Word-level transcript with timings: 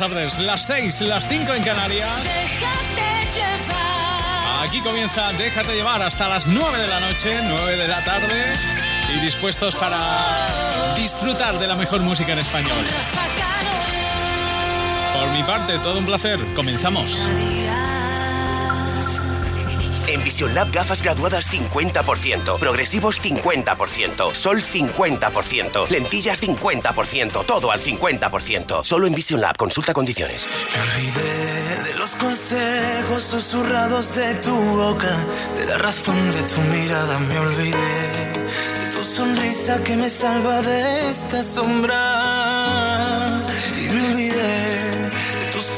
buenas 0.00 0.10
tardes. 0.10 0.38
Las 0.40 0.66
6, 0.66 1.00
las 1.02 1.28
5 1.28 1.54
en 1.54 1.62
Canarias. 1.62 2.08
Aquí 4.62 4.80
comienza 4.80 5.32
Déjate 5.32 5.74
llevar 5.74 6.02
hasta 6.02 6.28
las 6.28 6.48
9 6.48 6.78
de 6.78 6.86
la 6.88 7.00
noche, 7.00 7.40
9 7.42 7.76
de 7.76 7.88
la 7.88 8.02
tarde. 8.02 8.52
Y 9.14 9.20
dispuestos 9.20 9.76
para 9.76 10.46
disfrutar 10.96 11.58
de 11.58 11.68
la 11.68 11.76
mejor 11.76 12.00
música 12.02 12.32
en 12.32 12.40
español. 12.40 12.84
Por 15.14 15.30
mi 15.30 15.42
parte, 15.44 15.78
todo 15.78 15.98
un 15.98 16.06
placer. 16.06 16.44
Comenzamos. 16.54 17.28
En 20.14 20.22
Vision 20.22 20.54
Lab 20.54 20.70
gafas 20.70 21.02
graduadas 21.02 21.50
50%, 21.50 22.60
progresivos 22.60 23.20
50%, 23.20 24.32
sol 24.32 24.62
50%, 24.62 25.88
lentillas 25.88 26.40
50%, 26.40 27.44
todo 27.44 27.72
al 27.72 27.80
50%. 27.80 28.84
Solo 28.84 29.08
en 29.08 29.14
Vision 29.16 29.40
Lab, 29.40 29.56
consulta 29.56 29.92
condiciones. 29.92 30.46
Me 30.72 30.82
olvidé 30.82 31.90
de 31.90 31.98
los 31.98 32.14
consejos 32.14 33.24
susurrados 33.24 34.14
de 34.14 34.34
tu 34.36 34.54
boca, 34.54 35.16
de 35.58 35.66
la 35.66 35.78
razón 35.78 36.30
de 36.30 36.42
tu 36.44 36.60
mirada 36.60 37.18
me 37.18 37.36
olvidé, 37.36 37.72
de 37.74 38.90
tu 38.92 39.02
sonrisa 39.02 39.82
que 39.82 39.96
me 39.96 40.08
salva 40.08 40.62
de 40.62 41.10
esta 41.10 41.42
sombra. 41.42 42.53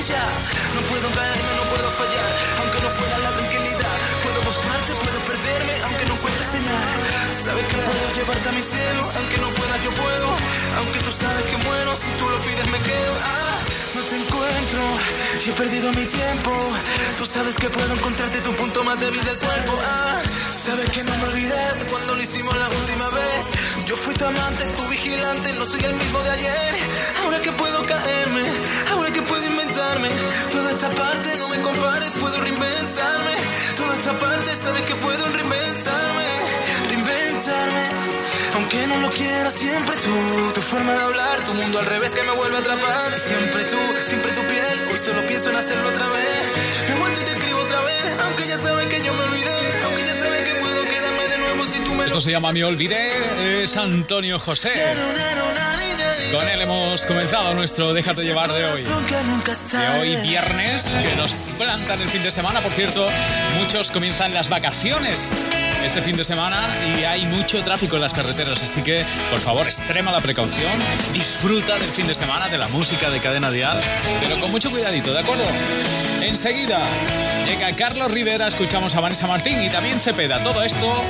No 0.00 0.80
puedo 0.88 1.10
caerme, 1.12 1.52
no 1.60 1.64
puedo 1.68 1.90
fallar, 1.90 2.30
aunque 2.60 2.80
no 2.80 2.88
fuera 2.88 3.18
la 3.18 3.30
tranquilidad. 3.36 3.96
Puedo 4.22 4.40
buscarte, 4.48 4.94
puedo 4.94 5.18
perderme, 5.28 5.74
aunque 5.84 6.06
no 6.06 6.14
encuentre 6.14 6.46
señal. 6.46 6.88
Sabes 7.36 7.66
que 7.66 7.76
puedo 7.76 8.04
llevarte 8.16 8.48
a 8.48 8.52
mi 8.52 8.62
cielo, 8.62 9.02
aunque 9.04 9.36
no 9.36 9.48
pueda, 9.50 9.76
yo 9.84 9.90
puedo. 9.92 10.28
Aunque 10.78 11.00
tú 11.00 11.12
sabes 11.12 11.44
que 11.44 11.56
muero, 11.58 11.94
si 11.96 12.08
tú 12.12 12.30
lo 12.30 12.38
pides, 12.38 12.66
me 12.72 12.78
quedo. 12.80 13.12
Ah, 13.20 13.58
no 13.94 14.00
te 14.00 14.16
encuentro 14.16 14.80
y 15.44 15.50
he 15.50 15.52
perdido 15.52 15.92
mi 15.92 16.06
tiempo. 16.06 16.50
Tú 17.18 17.26
sabes 17.26 17.56
que 17.56 17.68
puedo 17.68 17.92
encontrarte 17.92 18.40
tu 18.40 18.54
punto 18.54 18.82
más 18.82 18.98
débil 18.98 19.22
del 19.22 19.36
cuerpo. 19.36 19.78
Ah, 19.84 20.22
sabes 20.50 20.88
que 20.92 21.04
no 21.04 21.14
me 21.18 21.24
olvidé 21.24 21.64
cuando 21.90 22.14
lo 22.14 22.22
hicimos 22.22 22.56
la 22.56 22.70
última 22.70 23.10
vez. 23.10 23.84
Yo 23.84 23.96
fui 23.96 24.14
tu 24.14 24.24
amante, 24.24 24.64
tu 24.64 24.88
vigilante, 24.88 25.52
no 25.54 25.64
soy 25.66 25.84
el 25.84 25.94
mismo 25.94 26.20
de 26.22 26.30
ayer. 26.30 26.74
Ahora 27.22 27.39
Esta 34.00 34.16
parte 34.16 34.56
sabes 34.56 34.80
que 34.86 34.94
puedo 34.94 35.26
reinventarme, 35.26 36.24
reinventarme. 36.88 37.84
Aunque 38.54 38.86
no 38.86 38.96
lo 38.96 39.10
quiera, 39.10 39.50
siempre 39.50 39.94
tú, 39.96 40.52
tu 40.54 40.62
forma 40.62 40.94
de 40.94 41.02
hablar, 41.02 41.44
tu 41.44 41.52
mundo 41.52 41.80
al 41.80 41.84
revés 41.84 42.16
que 42.16 42.22
me 42.22 42.32
vuelve 42.32 42.56
a 42.56 42.60
atrapar. 42.60 43.20
Siempre 43.20 43.62
tú, 43.64 43.76
siempre 44.04 44.32
tu 44.32 44.40
piel, 44.40 44.88
hoy 44.90 44.98
solo 44.98 45.20
pienso 45.28 45.50
en 45.50 45.56
hacerlo 45.56 45.86
otra 45.90 46.08
vez. 46.08 46.88
Me 46.88 46.94
vuelto 46.98 47.20
y 47.20 47.24
te 47.24 47.32
escribo 47.32 47.60
otra 47.60 47.82
vez, 47.82 48.06
aunque 48.24 48.48
ya 48.48 48.58
sabes 48.58 48.86
que 48.86 49.04
yo 49.04 49.12
me 49.12 49.22
olvidé, 49.22 49.82
aunque 49.84 50.02
ya 50.02 50.16
sabes 50.16 50.48
que 50.48 50.54
puedo 50.54 50.82
quedarme 50.84 51.28
de 51.28 51.38
nuevo 51.38 51.64
si 51.66 51.78
tú 51.80 51.94
me... 51.94 52.06
Esto 52.06 52.22
se 52.22 52.30
llama 52.30 52.54
Me 52.54 52.64
Olvidé, 52.64 53.62
es 53.62 53.76
Antonio 53.76 54.38
José. 54.38 54.72
Con 56.30 56.48
él 56.48 56.62
hemos 56.62 57.04
comenzado 57.06 57.54
nuestro 57.54 57.92
Déjate 57.92 58.22
llevar 58.22 58.52
de 58.52 58.64
hoy. 58.64 58.82
De 58.82 59.88
hoy 59.98 60.16
viernes, 60.22 60.84
que 60.84 61.16
nos 61.16 61.32
plantan 61.58 62.00
el 62.00 62.08
fin 62.08 62.22
de 62.22 62.30
semana. 62.30 62.60
Por 62.60 62.72
cierto, 62.72 63.08
muchos 63.58 63.90
comienzan 63.90 64.32
las 64.32 64.48
vacaciones 64.48 65.32
este 65.84 66.02
fin 66.02 66.16
de 66.16 66.24
semana 66.24 66.68
y 66.96 67.04
hay 67.04 67.26
mucho 67.26 67.62
tráfico 67.64 67.96
en 67.96 68.02
las 68.02 68.12
carreteras, 68.12 68.62
así 68.62 68.82
que 68.82 69.04
por 69.30 69.40
favor 69.40 69.66
extrema 69.66 70.12
la 70.12 70.20
precaución, 70.20 70.70
disfruta 71.12 71.74
del 71.74 71.82
fin 71.88 72.06
de 72.06 72.14
semana, 72.14 72.48
de 72.48 72.58
la 72.58 72.68
música 72.68 73.10
de 73.10 73.18
cadena 73.18 73.50
dial, 73.50 73.80
pero 74.22 74.38
con 74.38 74.50
mucho 74.50 74.70
cuidadito, 74.70 75.12
¿de 75.12 75.20
acuerdo? 75.20 75.44
Enseguida 76.20 76.78
llega 77.50 77.74
Carlos 77.74 78.12
Rivera, 78.12 78.46
escuchamos 78.46 78.94
a 78.94 79.00
Vanessa 79.00 79.26
Martín 79.26 79.60
y 79.60 79.68
también 79.70 79.98
Cepeda, 79.98 80.40
todo 80.42 80.62
esto 80.62 81.02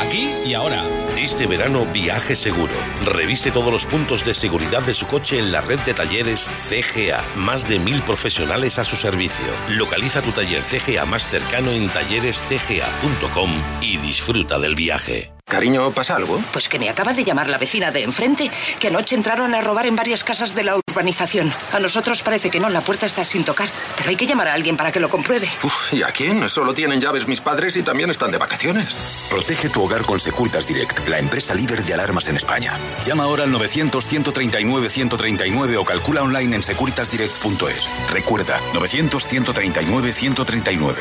aquí 0.00 0.30
y 0.46 0.54
ahora. 0.54 0.84
Este 1.16 1.46
verano 1.46 1.86
viaje 1.86 2.36
seguro. 2.36 2.72
Revise 3.04 3.50
todos 3.50 3.72
los 3.72 3.84
puntos 3.84 4.24
de 4.24 4.34
seguridad 4.34 4.82
de 4.82 4.94
su 4.94 5.06
coche 5.06 5.38
en 5.38 5.50
la 5.50 5.60
red 5.60 5.80
de 5.80 5.94
talleres 5.94 6.48
CGA. 6.68 7.20
Más 7.34 7.68
de 7.68 7.80
mil 7.80 8.02
profesionales 8.02 8.78
a 8.78 8.84
su 8.84 8.94
servicio. 8.94 9.46
Localiza 9.70 10.22
tu 10.22 10.30
taller 10.30 10.62
CGA 10.62 11.04
más 11.04 11.24
cercano 11.24 11.72
en 11.72 11.88
tallerescga.com 11.88 13.50
y 13.80 13.96
disfruta 13.96 14.58
del 14.60 14.76
viaje. 14.76 15.37
Cariño, 15.48 15.90
¿pasa 15.92 16.16
algo? 16.16 16.42
Pues 16.52 16.68
que 16.68 16.78
me 16.78 16.90
acaba 16.90 17.14
de 17.14 17.24
llamar 17.24 17.48
la 17.48 17.56
vecina 17.56 17.90
de 17.90 18.02
enfrente, 18.02 18.50
que 18.78 18.88
anoche 18.88 19.14
entraron 19.14 19.54
a 19.54 19.62
robar 19.62 19.86
en 19.86 19.96
varias 19.96 20.22
casas 20.22 20.54
de 20.54 20.62
la 20.62 20.76
urbanización. 20.76 21.50
A 21.72 21.80
nosotros 21.80 22.22
parece 22.22 22.50
que 22.50 22.60
no, 22.60 22.68
la 22.68 22.82
puerta 22.82 23.06
está 23.06 23.24
sin 23.24 23.44
tocar. 23.44 23.70
Pero 23.96 24.10
hay 24.10 24.16
que 24.16 24.26
llamar 24.26 24.48
a 24.48 24.54
alguien 24.54 24.76
para 24.76 24.92
que 24.92 25.00
lo 25.00 25.08
compruebe. 25.08 25.48
Uf, 25.62 25.94
¿y 25.94 26.02
a 26.02 26.12
quién? 26.12 26.46
Solo 26.50 26.74
tienen 26.74 27.00
llaves 27.00 27.26
mis 27.26 27.40
padres 27.40 27.76
y 27.76 27.82
también 27.82 28.10
están 28.10 28.30
de 28.30 28.36
vacaciones. 28.36 29.26
Protege 29.30 29.70
tu 29.70 29.82
hogar 29.82 30.02
con 30.02 30.20
Securitas 30.20 30.66
Direct, 30.66 31.08
la 31.08 31.18
empresa 31.18 31.54
líder 31.54 31.82
de 31.82 31.94
alarmas 31.94 32.28
en 32.28 32.36
España. 32.36 32.78
Llama 33.06 33.24
ahora 33.24 33.44
al 33.44 33.52
900-139-139 33.52 35.78
o 35.78 35.84
calcula 35.84 36.22
online 36.22 36.56
en 36.56 36.62
securitasdirect.es. 36.62 37.88
Recuerda, 38.12 38.60
900-139-139. 38.74 40.96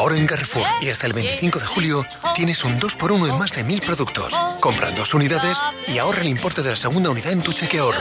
Ahora 0.00 0.16
en 0.16 0.26
Carrefour 0.26 0.66
y 0.80 0.88
hasta 0.88 1.06
el 1.06 1.12
25 1.12 1.58
de 1.58 1.66
julio 1.66 2.06
tienes 2.34 2.64
un 2.64 2.80
2x1 2.80 3.28
en 3.28 3.38
más 3.38 3.52
de 3.52 3.64
1000 3.64 3.82
productos. 3.82 4.32
Compra 4.58 4.90
dos 4.92 5.12
unidades 5.12 5.58
y 5.88 5.98
ahorra 5.98 6.22
el 6.22 6.28
importe 6.28 6.62
de 6.62 6.70
la 6.70 6.76
segunda 6.76 7.10
unidad 7.10 7.32
en 7.32 7.42
tu 7.42 7.52
cheque 7.52 7.80
ahorro. 7.80 8.00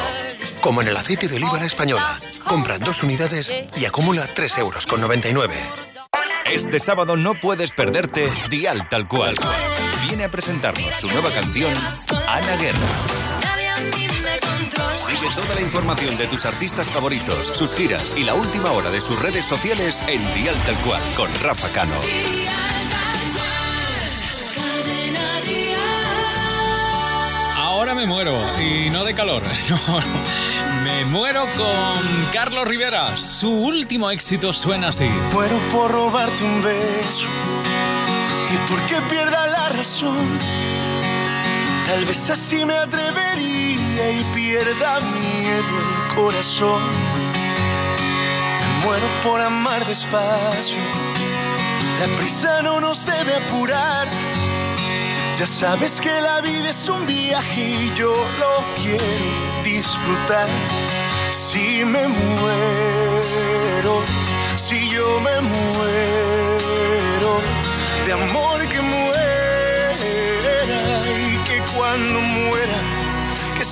Como 0.62 0.81
en 0.81 0.88
el 0.88 0.96
aceite 0.96 1.28
de 1.28 1.36
oliva 1.36 1.60
la 1.60 1.66
española. 1.66 2.18
Compra 2.48 2.80
dos 2.80 3.04
unidades 3.04 3.54
y 3.75 3.84
acumula 3.84 4.25
3 4.34 4.60
euros 4.60 4.86
con 4.86 5.01
99. 5.01 5.54
Este 6.46 6.80
sábado 6.80 7.18
no 7.18 7.34
puedes 7.34 7.74
perderte 7.74 8.30
Dial 8.50 8.88
Tal 8.88 9.06
Cual. 9.06 9.34
Viene 10.07 10.24
a 10.24 10.31
presentarnos 10.31 10.96
su 10.96 11.10
nueva 11.10 11.30
canción, 11.31 11.74
Ana 12.30 12.56
Guerra. 12.56 13.29
Sigue 15.00 15.34
toda 15.34 15.56
la 15.56 15.62
información 15.62 16.18
de 16.18 16.28
tus 16.28 16.46
artistas 16.46 16.90
favoritos, 16.90 17.48
sus 17.48 17.74
giras 17.74 18.16
y 18.18 18.25
la 18.25 18.34
última 18.34 18.72
hora 18.74 18.90
de 18.90 19.00
sus 19.00 19.18
redes 19.22 19.46
sociales 19.46 20.06
en 20.10 20.22
Dial 20.34 20.56
Tal 20.66 20.75
Cual 20.80 21.01
con 21.16 21.34
Rafa 21.42 21.69
Cano. 21.69 21.96
Ahora 27.56 27.96
me 27.96 28.06
muero 28.06 28.38
y 28.60 28.90
no 28.90 29.06
de 29.06 29.16
calor. 29.16 29.42
No, 29.69 30.01
me 30.84 31.06
muero 31.06 31.46
con 31.56 32.25
Carlos 32.34 32.68
Rivera. 32.68 33.16
Su 33.16 33.50
último 33.50 34.12
éxito 34.12 34.51
suena 34.51 34.90
así. 34.90 35.07
Muero 35.31 35.57
por 35.72 35.92
robarte 35.92 36.44
un 36.44 36.62
beso 36.62 37.28
y 38.54 38.69
porque 38.69 38.96
pierda 39.10 39.48
la 39.48 39.69
razón. 39.69 40.40
Tal 41.88 42.04
vez 42.04 42.30
así 42.30 42.66
me 42.66 42.74
atrevería 42.74 43.88
y 44.12 44.24
pierda 44.36 45.00
miedo 45.00 45.74
el 45.84 46.16
corazón. 46.16 46.81
Me 48.60 48.86
muero 48.86 49.07
por 49.24 49.42
amar 49.42 49.86
despacio. 49.86 50.81
La 52.00 52.07
prisa 52.16 52.62
no 52.62 52.80
nos 52.80 53.06
debe 53.06 53.36
apurar. 53.36 54.07
Ya 55.38 55.48
sabes 55.48 56.00
que 56.01 56.22
la 56.22 56.42
vida 56.42 56.69
es 56.69 56.90
un 56.90 57.06
viaje 57.06 57.62
y 57.62 57.94
yo 57.94 58.13
lo 58.40 58.63
quiero 58.75 59.06
disfrutar. 59.63 60.48
Si 61.31 61.84
me 61.86 62.07
muero, 62.07 64.04
si 64.56 64.90
yo 64.90 65.19
me 65.22 65.42
muero, 65.42 67.31
de 68.06 68.13
amor 68.13 68.60
que 68.68 68.81
muera 68.81 69.94
y 71.31 71.38
que 71.48 71.62
cuando 71.75 72.19
muera, 72.19 72.78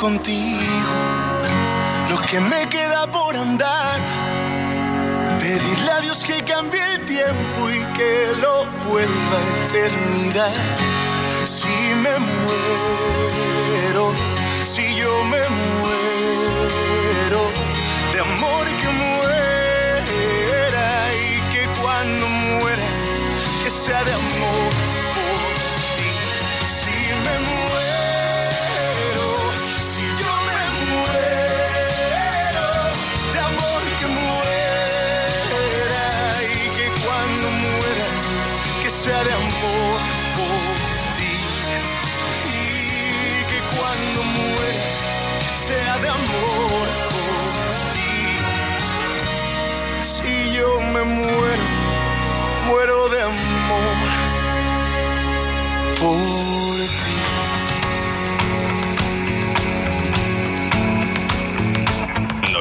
contigo, 0.00 0.94
lo 2.08 2.18
que 2.22 2.40
me 2.40 2.66
queda 2.70 3.06
por 3.06 3.36
andar. 3.36 4.00
Pedirle 5.38 5.90
a 5.90 6.00
Dios 6.00 6.24
que 6.24 6.42
cambie 6.42 6.82
el 6.94 7.04
tiempo 7.04 7.68
y 7.68 7.80
que 7.92 8.32
lo 8.40 8.64
vuelva 8.88 9.36
a 9.38 9.66
eternidad. 9.66 10.54
Si 11.44 11.76
me 12.02 12.14
muero, 12.18 14.14
si 14.64 14.84
yo 14.96 15.12
me 15.24 15.42
muero, 15.80 17.42
de 18.14 18.20
amor 18.20 18.64
que 18.80 18.88
muera 19.04 20.88
y 21.28 21.52
que 21.52 21.62
cuando 21.82 22.26
muera, 22.26 22.86
que 23.62 23.70
sea 23.70 24.02
de 24.04 24.12
amor 24.14 24.89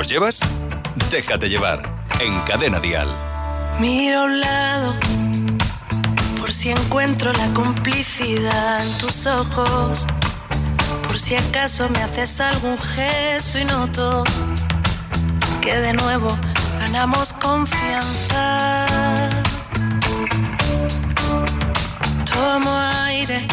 ¿Nos 0.10 0.13
llevas? 0.16 0.39
Déjate 1.12 1.50
llevar 1.50 1.88
en 2.20 2.39
Cadena 2.39 2.80
Dial. 2.80 3.08
Miro 3.80 4.22
a 4.22 4.25
un 4.25 4.39
lado 4.39 4.96
por 6.39 6.51
si 6.51 6.72
encuentro 6.72 7.32
la 7.32 7.48
complicidad 7.54 8.84
en 8.84 8.98
tus 8.98 9.28
ojos. 9.28 10.08
Por 11.04 11.20
si 11.20 11.36
acaso 11.36 11.88
me 11.89 12.01
haces 12.01 12.42
algún 12.42 12.80
gesto 12.80 13.60
y 13.60 13.66
noto 13.66 14.24
que 15.62 15.75
de 15.75 15.94
nuevo 15.94 16.36
ganamos 16.80 17.32
confianza. 17.34 18.88
Tomo 22.34 22.75
aire 23.06 23.46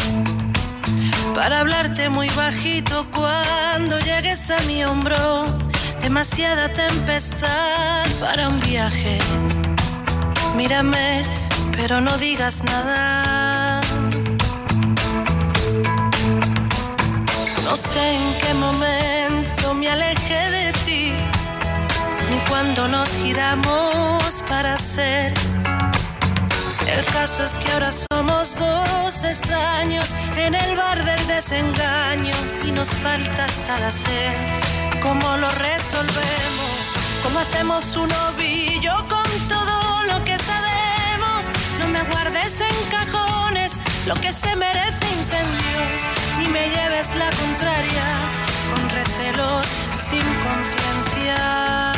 para 1.35 1.59
hablarte 1.59 2.09
muy 2.09 2.29
bajito 2.31 3.05
cuando 3.13 3.99
llegues 3.99 4.49
a 4.49 4.57
mi 4.61 4.83
hombro. 4.83 5.66
Demasiada 6.01 6.69
tempestad 6.69 8.05
para 8.19 8.47
un 8.47 8.59
viaje. 8.61 9.17
Mírame, 10.55 11.23
pero 11.75 12.01
no 12.01 12.17
digas 12.17 12.63
nada. 12.63 13.81
No 17.65 17.75
sé 17.75 18.15
en 18.15 18.33
qué 18.41 18.53
momento 18.53 19.73
me 19.73 19.89
alejé 19.89 20.51
de 20.51 20.73
ti. 20.85 21.13
ni 22.29 22.37
cuando 22.49 22.87
nos 22.87 23.09
giramos 23.15 24.43
para 24.49 24.77
ser. 24.77 25.33
El 26.87 27.05
caso 27.05 27.43
es 27.45 27.57
que 27.57 27.71
ahora 27.73 27.91
somos 27.91 28.57
dos 28.57 29.23
extraños 29.23 30.15
en 30.37 30.55
el 30.55 30.75
bar 30.75 31.03
del 31.03 31.27
desengaño 31.27 32.33
y 32.63 32.71
nos 32.71 32.89
falta 32.89 33.45
hasta 33.45 33.77
la 33.79 33.91
sed. 33.91 34.66
¿Cómo 35.01 35.37
lo 35.37 35.49
resolvemos? 35.51 36.79
¿Cómo 37.23 37.39
hacemos 37.39 37.95
un 37.95 38.11
ovillo 38.11 38.93
con 39.07 39.47
todo 39.47 40.03
lo 40.03 40.23
que 40.25 40.37
sabemos? 40.37 41.45
No 41.79 41.87
me 41.87 42.01
guardes 42.03 42.61
en 42.61 42.75
cajones 42.89 43.79
lo 44.05 44.15
que 44.15 44.31
se 44.33 44.55
merece 44.55 45.05
incendios, 45.19 46.07
ni 46.39 46.47
me 46.47 46.69
lleves 46.69 47.15
la 47.15 47.29
contraria 47.31 48.07
con 48.73 48.89
recelos 48.89 49.67
sin 49.97 50.25
conciencia. 50.45 51.93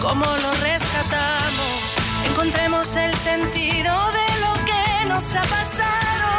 ¿Cómo 0.00 0.24
lo 0.24 0.54
rescatamos? 0.60 1.96
Encontremos 2.30 2.96
el 2.96 3.14
sentido 3.14 3.92
de 4.12 4.26
lo 4.44 4.52
que 4.64 5.06
nos 5.08 5.34
ha 5.34 5.42
pasado. 5.42 6.30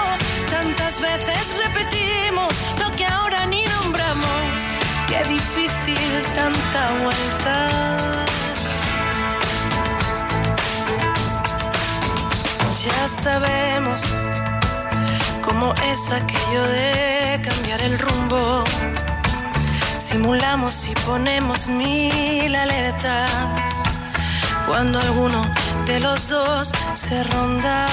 Tantas 0.50 1.00
veces 1.00 1.58
repetimos 1.58 2.54
lo 2.80 2.92
que 2.96 3.06
ahora 3.06 3.46
ni 3.46 3.64
nombramos. 3.66 4.75
Qué 5.16 5.24
difícil 5.30 6.24
tanta 6.36 6.82
vuelta. 7.04 7.70
Ya 12.84 13.08
sabemos 13.08 14.02
cómo 15.42 15.74
es 15.92 16.12
aquello 16.12 16.64
de 16.68 17.42
cambiar 17.42 17.82
el 17.82 17.98
rumbo. 17.98 18.64
Simulamos 20.00 20.86
y 20.88 20.94
ponemos 21.06 21.70
mil 21.70 22.54
alertas 22.54 23.84
cuando 24.68 25.00
alguno 25.00 25.46
de 25.86 26.00
los 26.02 26.28
dos 26.28 26.72
se 26.94 27.24
ronda. 27.24 27.88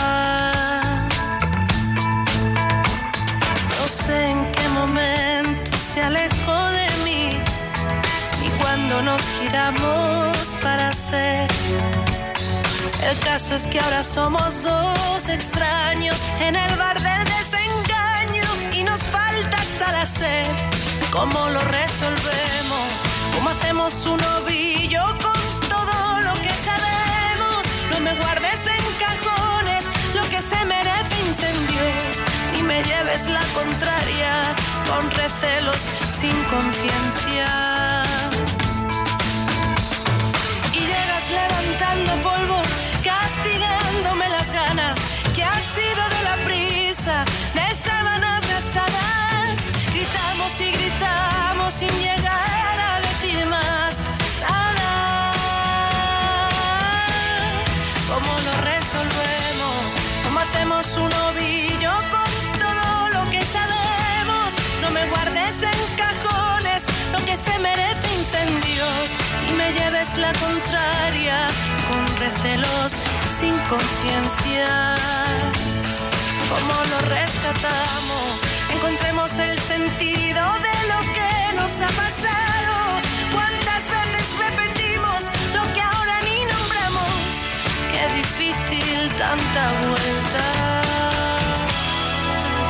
No 3.79 3.87
sé 3.87 4.31
en 4.31 4.51
qué 4.51 4.69
momento 4.81 5.71
se 5.79 6.03
alejó 6.03 6.52
cuando 8.93 9.13
nos 9.13 9.23
giramos 9.41 10.59
para 10.61 10.93
ser. 10.93 11.49
El 13.09 13.19
caso 13.21 13.55
es 13.55 13.67
que 13.67 13.81
ahora 13.81 14.05
somos 14.05 14.63
dos 14.63 15.29
extraños 15.29 16.27
en 16.41 16.57
el 16.57 16.77
bar 16.77 17.01
del 17.01 17.25
desengaño 17.25 18.45
y 18.73 18.85
nos 18.85 19.03
falta 19.05 19.57
hasta 19.57 19.93
la 19.93 20.07
sed. 20.07 20.47
¿Cómo 21.11 21.49
lo 21.51 21.61
resolvemos? 21.61 22.89
¿Cómo 23.35 23.51
hacemos 23.51 24.05
un 24.07 24.21
ovillo 24.41 25.05
con 25.23 25.69
todo 25.69 26.21
lo 26.21 26.35
que 26.43 26.53
sabemos? 26.69 27.63
No 27.91 28.01
me 28.01 28.15
guardes 28.15 28.67
en 28.67 28.85
cajones 29.07 29.89
lo 30.15 30.23
que 30.29 30.43
se 30.43 30.65
merece 30.65 31.15
incendios 31.29 32.23
y 32.59 32.63
me 32.63 32.83
lleves 32.83 33.29
la 33.29 33.45
contraria 33.55 34.55
con 34.89 35.11
recelos 35.11 35.89
sin 36.11 36.37
conciencia. 36.45 38.22
Conciencia. 73.73 74.69
¿Cómo 76.53 76.75
lo 76.91 76.99
rescatamos? 77.09 78.33
Encontremos 78.75 79.39
el 79.39 79.59
sentido 79.59 80.43
de 80.67 80.77
lo 80.93 81.01
que 81.17 81.33
nos 81.57 81.81
ha 81.81 81.91
pasado. 82.05 82.75
¿Cuántas 83.33 83.83
veces 83.97 84.27
repetimos 84.47 85.21
lo 85.57 85.63
que 85.73 85.81
ahora 85.81 86.17
ni 86.27 86.39
nombramos? 86.53 87.25
Qué 87.93 88.03
difícil 88.21 88.99
tanta 89.17 89.65
vuelta. 89.89 90.45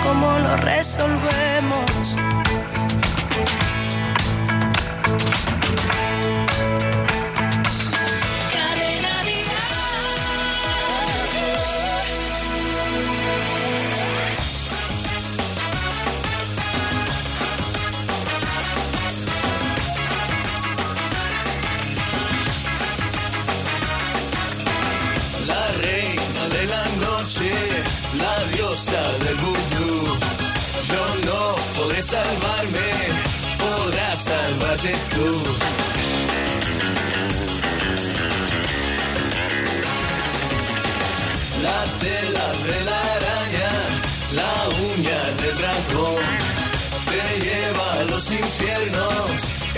¿Cómo 0.04 0.38
lo 0.38 0.56
resolvemos? 0.58 2.16
Salvarme, 32.12 32.90
podrás 33.62 34.18
salvarte 34.30 34.94
tú. 35.14 35.28
La 41.66 41.80
tela 42.02 42.46
de 42.68 42.78
la 42.88 43.00
araña, 43.16 43.72
la 44.40 44.52
uña 44.90 45.20
del 45.40 45.56
dragón, 45.60 46.24
te 47.10 47.24
lleva 47.44 47.86
a 48.00 48.04
los 48.12 48.24
infiernos, 48.30 49.32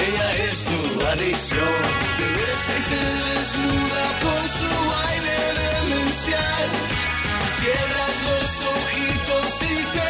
ella 0.07 0.29
es 0.49 0.57
tu 0.71 0.81
adicción. 1.14 1.79
Te 2.19 2.26
besa 2.38 2.73
y 2.81 2.83
te 2.91 3.03
desnuda 3.29 4.05
con 4.25 4.43
su 4.59 4.71
baile 4.93 5.38
demencial. 5.62 6.69
Cierras 7.59 8.17
los 8.29 8.50
ojitos 8.75 9.50
y 9.62 9.76
te 9.95 10.03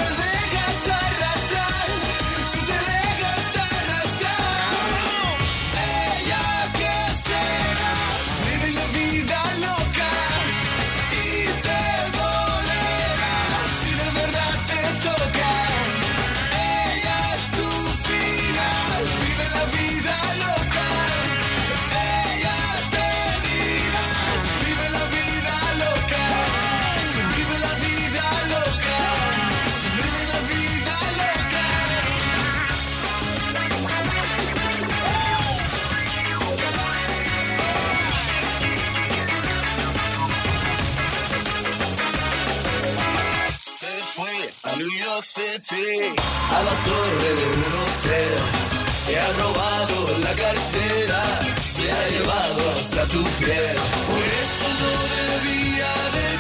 City, 45.35 46.15
a 46.55 46.63
la 46.63 46.75
torre 46.87 47.31
de 47.35 47.47
un 47.59 47.73
hotel. 47.83 48.39
Te 49.05 49.19
ha 49.19 49.33
robado 49.33 50.19
la 50.19 50.33
cartera, 50.33 51.23
se 51.75 51.91
ha 51.91 52.09
llevado 52.11 52.71
hasta 52.79 53.03
tu 53.07 53.25
piel. 53.41 53.77
Por 54.11 54.25
eso 54.45 54.67
no 54.81 54.93
debía 55.19 55.93
de 56.15 56.34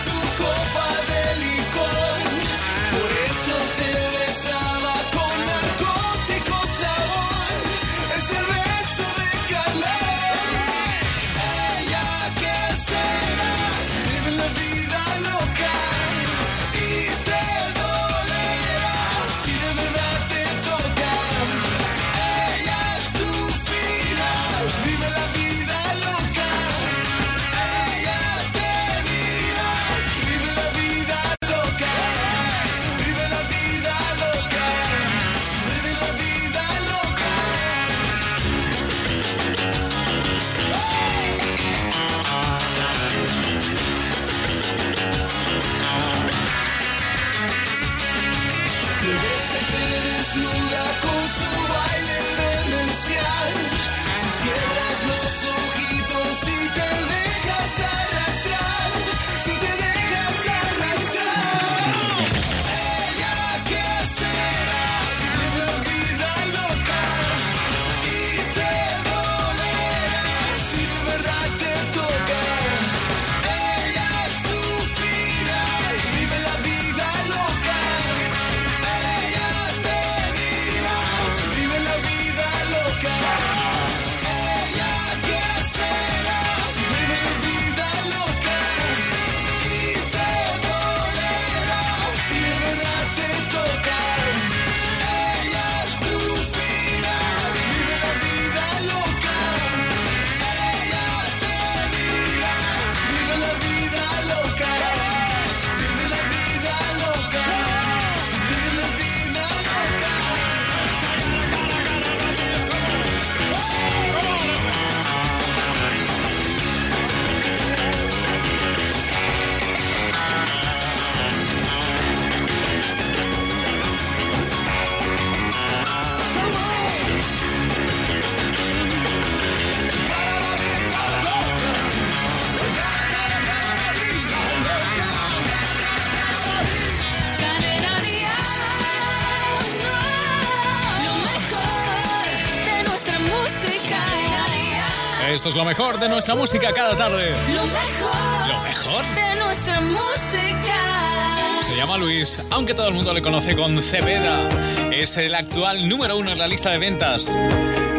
Esto 145.35 145.49
es 145.49 145.57
lo 145.57 145.64
mejor 145.64 145.99
de 145.99 146.09
nuestra 146.09 146.37
música 146.37 146.73
cada 146.73 146.97
tarde. 146.97 147.33
Lo 147.53 147.67
mejor. 147.67 148.49
Lo 148.49 148.61
mejor. 148.61 149.05
De 149.17 149.41
nuestra 149.41 149.81
música. 149.81 151.61
Se 151.67 151.75
llama 151.75 151.99
Luis, 151.99 152.38
aunque 152.50 152.73
todo 152.73 152.87
el 152.87 152.95
mundo 152.95 153.12
le 153.12 153.21
conoce 153.21 153.57
con 153.57 153.83
Cepeda. 153.83 154.49
Es 154.93 155.17
el 155.17 155.35
actual 155.35 155.89
número 155.89 156.17
uno 156.17 156.30
en 156.30 156.39
la 156.39 156.47
lista 156.47 156.71
de 156.71 156.78
ventas. 156.78 157.37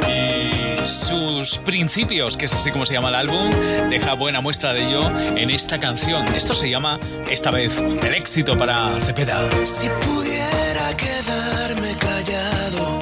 Y 0.08 0.88
sus 0.88 1.58
principios, 1.58 2.38
que 2.38 2.46
es 2.46 2.54
así 2.54 2.72
como 2.72 2.86
se 2.86 2.94
llama 2.94 3.10
el 3.10 3.16
álbum, 3.16 3.50
deja 3.90 4.14
buena 4.14 4.40
muestra 4.40 4.72
de 4.72 4.88
ello 4.88 5.12
en 5.20 5.50
esta 5.50 5.78
canción. 5.78 6.34
Esto 6.36 6.54
se 6.54 6.70
llama, 6.70 7.02
esta 7.30 7.52
vez, 7.52 7.78
el 7.80 8.14
éxito 8.14 8.58
para 8.58 8.98
Cepeda. 9.02 9.46
Si 9.66 9.90
pudiera 9.90 10.96
quedarme 10.96 11.98
callado. 11.98 13.00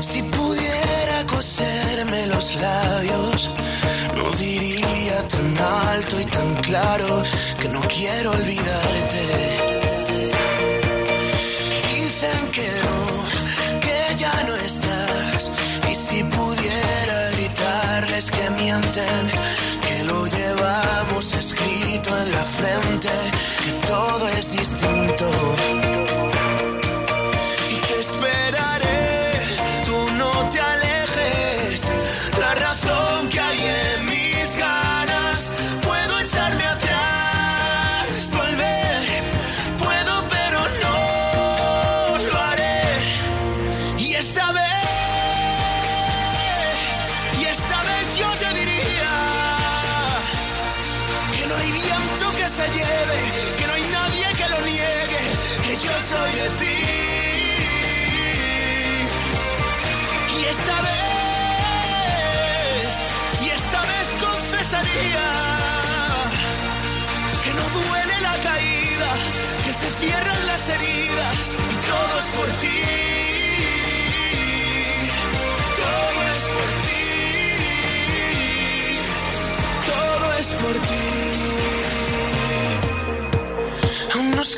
si 0.00 0.22
pudiera 0.22 1.26
coserme 1.26 2.28
los 2.28 2.54
labios 2.54 3.50
tan 5.12 5.58
alto 5.88 6.20
y 6.20 6.24
tan 6.24 6.54
claro 6.56 7.22
que 7.60 7.68
no 7.68 7.80
quiero 7.82 8.32
olvidarte. 8.32 9.22
Dicen 11.94 12.50
que 12.50 12.68
no, 12.86 13.80
que 13.80 14.16
ya 14.16 14.42
no 14.44 14.54
estás. 14.56 15.50
Y 15.90 15.94
si 15.94 16.24
pudiera 16.24 17.30
gritarles 17.32 18.30
que 18.30 18.50
mienten, 18.50 19.26
que 19.86 20.04
lo 20.04 20.26
llevamos 20.26 21.34
escrito 21.34 22.10
en 22.22 22.32
la 22.32 22.44
frente, 22.44 23.10
que 23.64 23.72
todo 23.86 24.28
es 24.28 24.50
distinto. 24.50 25.85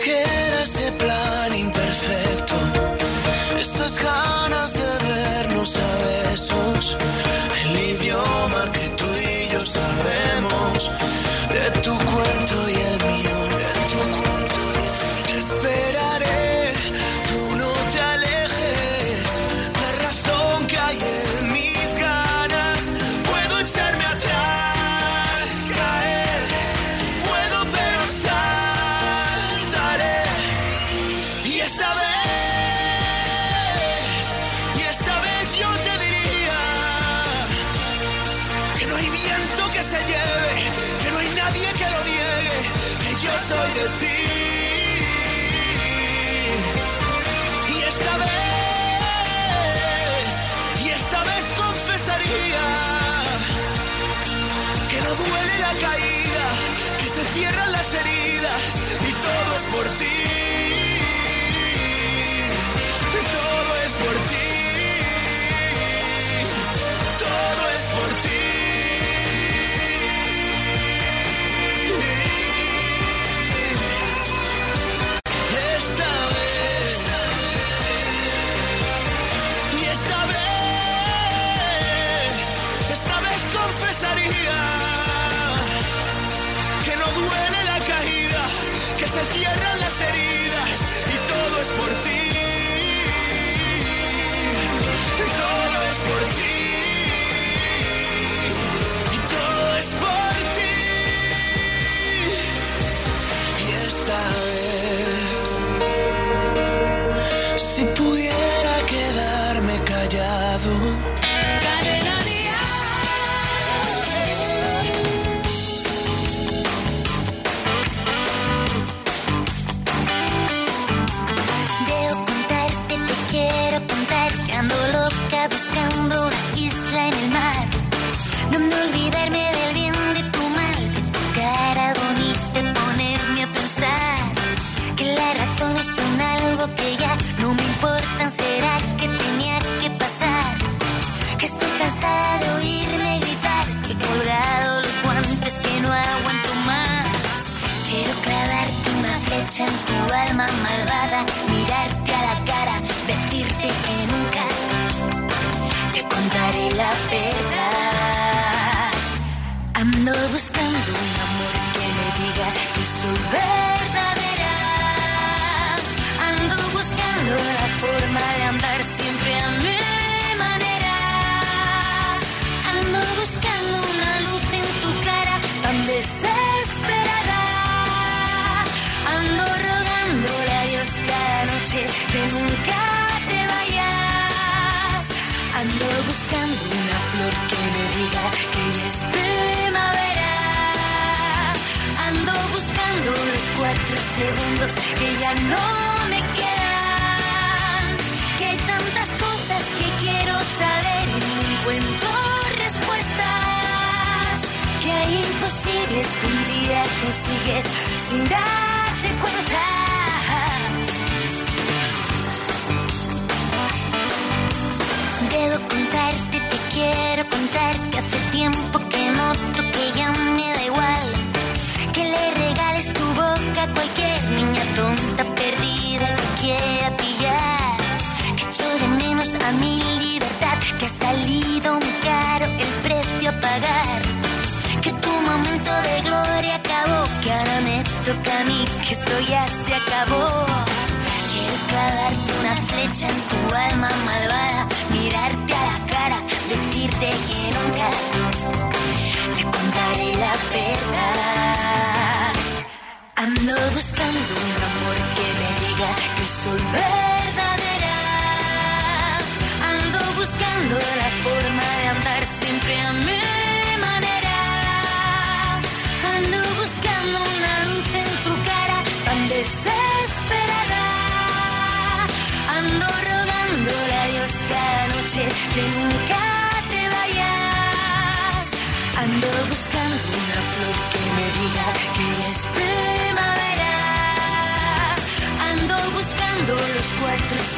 queda 0.08 0.62
ese 0.62 0.90
plan 0.92 1.54
imperfecto. 1.54 2.27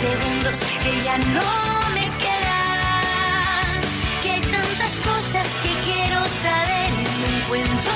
Que 0.01 1.03
ya 1.05 1.19
no 1.19 1.51
me 1.93 2.07
quedan. 2.25 3.81
Que 4.23 4.31
hay 4.31 4.41
tantas 4.41 4.95
cosas 5.05 5.47
que 5.63 5.73
quiero 5.85 6.25
saber 6.25 6.91
y 7.01 7.13
no 7.21 7.27
encuentro 7.37 7.93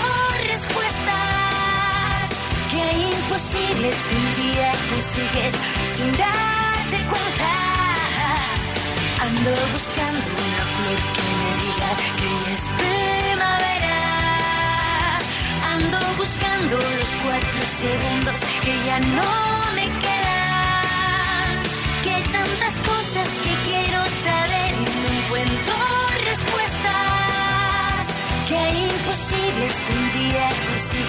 respuestas. 0.52 2.26
Que 2.68 2.82
hay 2.82 3.00
imposibles 3.04 3.96
que 4.08 4.16
un 4.16 4.34
día 4.34 4.72
tú 4.90 4.96
sigues 5.14 5.54
sin 5.96 6.12
darte 6.12 6.98
cuenta. 7.08 7.52
Ando 9.24 9.52
buscando 9.72 10.28
una 10.44 10.64
flor 10.74 11.00
que 11.16 11.24
me 11.40 11.50
diga 11.64 11.90
que 12.20 12.30
es 12.52 12.64
primavera. 12.82 13.98
Ando 15.72 15.98
buscando 16.18 16.76
los 16.76 17.10
cuatro 17.24 17.62
segundos 17.80 18.40
que 18.62 18.74
ya 18.84 18.98
no 19.00 19.63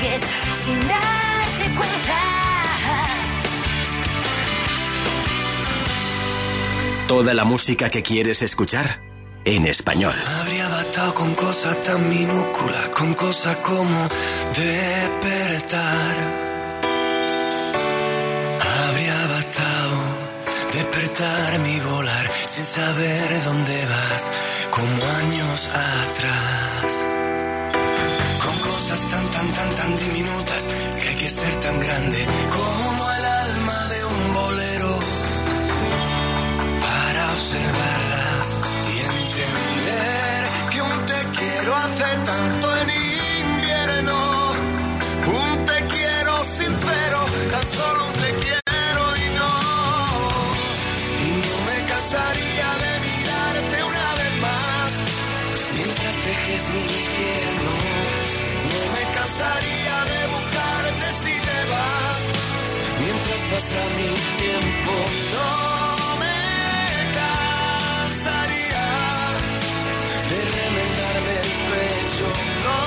sigues 0.05 0.21
sin 0.63 0.79
darte 0.79 1.75
cuenta. 1.77 2.21
Toda 7.07 7.33
la 7.33 7.45
música 7.45 7.89
que 7.89 8.01
quieres 8.03 8.41
escuchar 8.41 9.01
en 9.45 9.67
español. 9.67 10.13
Habría 10.39 10.67
bastado 10.69 11.13
con 11.13 11.35
cosas 11.35 11.81
tan 11.83 12.09
minúsculas, 12.09 12.89
con 12.89 13.13
cosas 13.13 13.55
como 13.57 14.07
despertar. 14.55 16.15
Habría 18.89 19.27
bastado 19.27 19.97
despertar 20.73 21.59
mi 21.59 21.79
volar 21.79 22.31
sin 22.47 22.65
saber 22.65 23.43
dónde 23.45 23.85
vas, 23.85 24.31
como 24.71 25.05
años 25.21 25.69
atrás. 25.69 27.14
Tan, 28.95 29.29
tan, 29.29 29.51
tan, 29.51 29.75
tan 29.75 29.97
diminutas 29.97 30.69
que 31.01 31.09
hay 31.09 31.15
que 31.15 31.29
ser 31.29 31.53
tan 31.59 31.79
grande 31.81 32.25
como 32.49 33.11
el 33.11 33.25
alma 33.25 33.87
de 33.87 34.05
un 34.05 34.33
bolero 34.33 34.99
para 36.79 37.31
observarlas 37.33 38.55
y 38.93 38.99
entender 39.11 40.43
que 40.71 40.81
un 40.81 41.05
te 41.07 41.39
quiero 41.39 41.75
hace 41.75 42.03
tanto 42.23 42.74
pasa 63.65 63.83
mi 63.97 64.09
tiempo. 64.41 64.93
No 65.33 65.49
me 66.21 66.41
cansaría 67.17 68.87
de 70.29 70.39
remendarme 70.57 71.33
el 71.43 71.51
pecho. 71.71 72.27
No, 72.65 72.79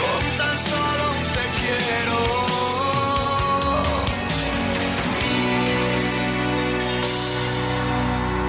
con 0.00 0.24
tan 0.36 0.56
solo 0.70 1.06
te 1.36 1.44
quiero. 1.60 2.18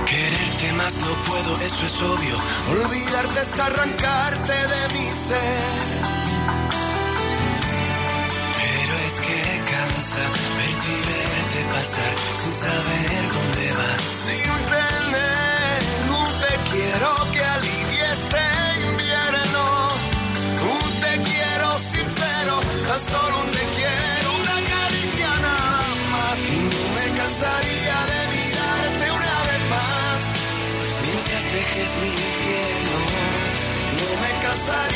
Quererte 0.06 0.68
más 0.74 0.94
no 0.98 1.12
puedo, 1.28 1.52
eso 1.62 1.86
es 1.86 2.02
obvio. 2.02 2.36
Olvidarte 2.72 3.42
es 3.42 3.60
arrancarte 3.60 4.54
de 4.54 4.82
mi 4.94 5.08
ser. 5.12 5.95
Sin 11.86 12.52
saber 12.52 13.24
dónde 13.34 13.74
vas. 13.74 14.02
Sin 14.26 14.54
tener 14.74 15.80
un 16.20 16.30
te 16.42 16.54
quiero 16.72 17.10
que 17.32 17.44
alivie 17.44 18.12
este 18.12 18.46
invierno. 18.90 19.64
Un 20.74 20.92
te 21.04 21.14
quiero 21.30 21.68
sincero, 21.78 22.56
tan 22.88 23.02
solo 23.12 23.36
un 23.42 23.52
te 23.52 23.64
quiero, 23.78 24.28
una 24.42 24.58
caricia 24.74 25.32
nada 25.48 25.82
más. 26.14 26.38
No 26.74 26.84
me 26.98 27.06
cansaría 27.20 27.98
de 28.12 28.20
mirarte 28.34 29.06
una 29.20 29.36
vez 29.50 29.62
más 29.76 30.18
mientras 31.04 31.44
tejes 31.54 31.92
mi 32.02 32.10
infierno. 32.10 33.00
No 34.00 34.08
me 34.22 34.32
cansaría 34.42 34.95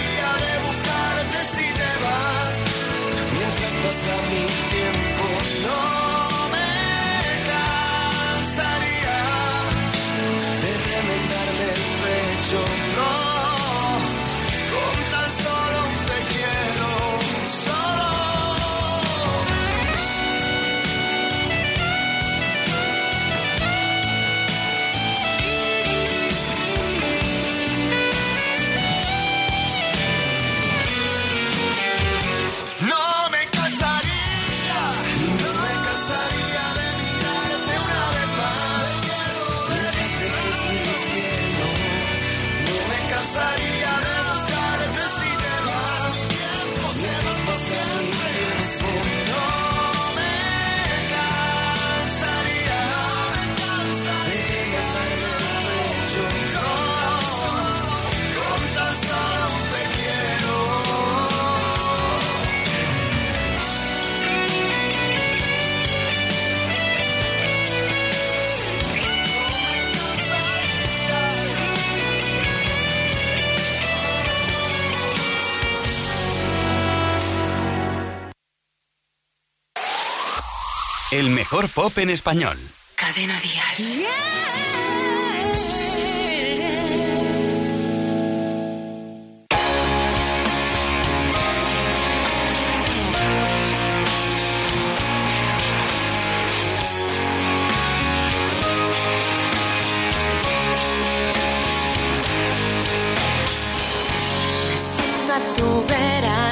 mejor 81.59 81.69
pop 81.73 81.97
en 81.97 82.09
español. 82.09 82.57
Cadena 82.95 83.37
Dial. 83.41 84.07
siento 104.77 105.33
a 105.33 105.53
tu 105.53 105.85
vera 105.87 106.51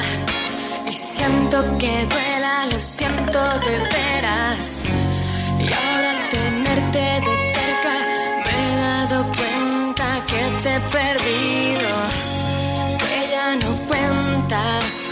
y 0.86 0.92
siento 0.92 1.78
que 1.78 2.06
duela, 2.06 2.66
lo 2.70 2.78
siento 2.78 3.58
de 3.60 3.78
veras. 3.78 4.07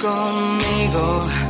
Conmigo. 0.06 1.45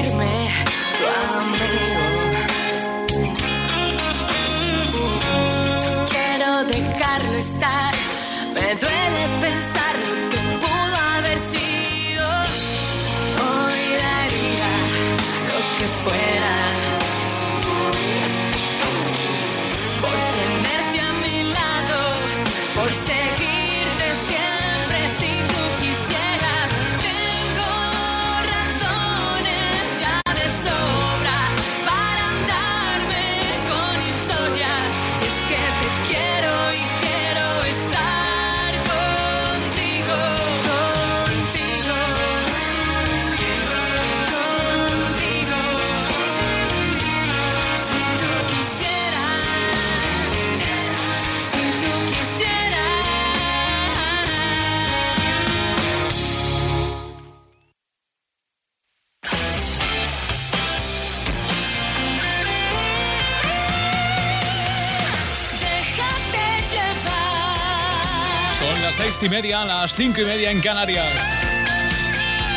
Sentirme 0.00 0.48
tu 0.98 1.04
amigo. 1.38 2.04
Quiero 6.10 6.64
dejarlo 6.64 7.38
estar. 7.38 7.89
Y 69.22 69.28
media, 69.28 69.64
las 69.64 69.94
cinco 69.94 70.22
y 70.22 70.24
media 70.24 70.50
en 70.50 70.60
Canarias. 70.60 71.06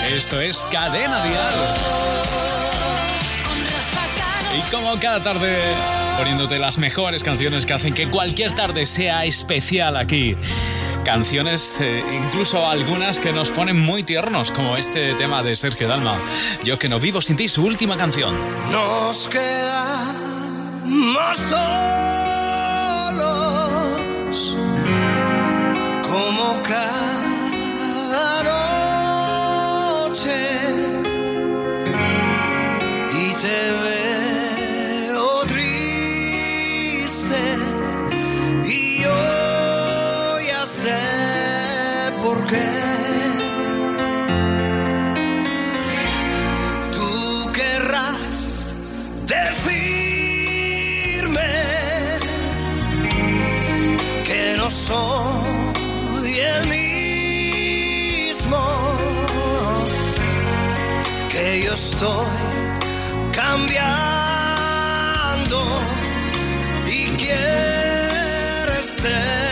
Esto 0.07 0.39
es 0.39 0.65
Cadena 0.71 1.23
Dial. 1.23 1.73
Y 4.57 4.71
como 4.71 4.97
cada 4.99 5.21
tarde, 5.21 5.57
poniéndote 6.17 6.59
las 6.59 6.77
mejores 6.77 7.23
canciones 7.23 7.65
que 7.65 7.73
hacen 7.73 7.93
que 7.93 8.07
cualquier 8.07 8.55
tarde 8.55 8.85
sea 8.85 9.25
especial 9.25 9.97
aquí. 9.97 10.37
Canciones, 11.03 11.81
eh, 11.81 12.03
incluso 12.13 12.67
algunas 12.67 13.19
que 13.19 13.33
nos 13.33 13.49
ponen 13.49 13.79
muy 13.79 14.03
tiernos, 14.03 14.51
como 14.51 14.77
este 14.77 15.15
tema 15.15 15.43
de 15.43 15.55
Sergio 15.55 15.87
Dalma. 15.87 16.19
Yo 16.63 16.79
que 16.79 16.87
no 16.87 16.99
vivo 16.99 17.19
sin 17.19 17.35
ti, 17.35 17.49
su 17.49 17.65
última 17.65 17.97
canción. 17.97 18.35
Nos 18.71 19.27
quedamos 19.27 21.37
solos 21.37 22.23
cada 26.61 28.43
noche 30.03 30.39
y 33.11 33.33
te 33.43 33.59
veo 33.83 35.45
triste 35.45 37.41
y 38.65 39.01
yo 39.01 40.39
ya 40.47 40.65
sé 40.65 41.01
por 42.21 42.37
qué. 42.47 42.83
Decirme 50.53 51.51
que 54.25 54.55
no 54.57 54.69
soy 54.69 55.72
yo 61.73 61.79
estoy 61.79 62.27
cambiando 63.31 63.87
y 66.87 67.09
quieres 67.17 68.95
terminar. 68.97 69.42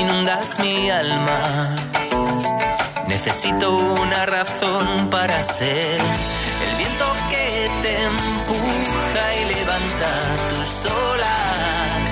inundas 0.00 0.58
mi 0.58 0.90
alma. 0.90 1.74
Necesito 3.08 3.70
una 3.70 4.26
razón 4.26 5.08
para 5.10 5.42
ser 5.42 6.00
el 6.66 6.76
viento 6.76 7.06
que 7.30 7.70
te 7.82 8.02
empuja 8.04 9.24
y 9.40 9.44
levanta 9.54 10.10
tus 10.50 10.92
olas, 11.12 12.10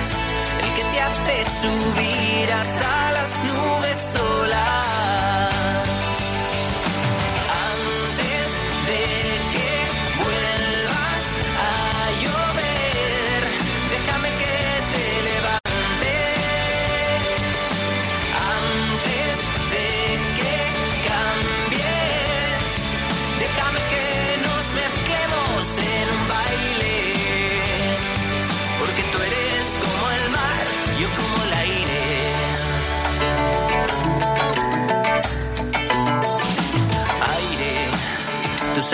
el 0.63 0.69
que 0.75 0.83
te 0.91 1.01
hace 1.01 1.35
subir 1.61 2.51
hasta 2.51 3.11
las 3.17 3.31
nubes 3.43 3.99
solas. 4.13 5.54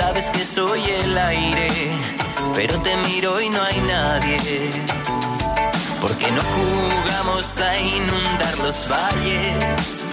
Sabes 0.02 0.32
que 0.32 0.44
soy 0.44 0.84
el 0.84 1.16
aire, 1.16 1.68
pero 2.56 2.76
te 2.80 2.98
miro 3.08 3.40
y 3.40 3.50
no 3.50 3.62
hay 3.62 3.80
nadie. 3.82 4.40
Porque 6.02 6.26
no 6.32 6.42
jugamos 6.42 7.60
a 7.60 7.78
inundar 7.78 8.58
los 8.64 8.90
valles 8.90 10.04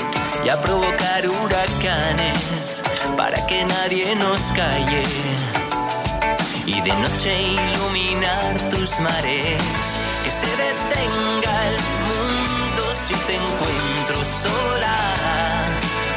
y 0.44 0.48
a 0.50 0.60
provocar 0.60 1.26
huracanes 1.26 2.82
para 3.16 3.46
que 3.46 3.64
nadie 3.64 4.14
nos 4.14 4.40
calle. 4.52 5.02
Y 6.66 6.82
de 6.82 6.92
noche 6.92 7.42
iluminar 7.56 8.58
tus 8.68 9.00
mares, 9.00 9.62
que 10.22 10.30
se 10.40 10.50
detenga 10.64 11.54
el 11.70 11.78
mundo 12.10 12.82
si 12.94 13.14
te 13.26 13.36
encuentro 13.36 14.16
sola. 14.44 14.98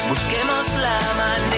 Busquemos 0.10 0.74
la 0.74 1.00
manera 1.16 1.51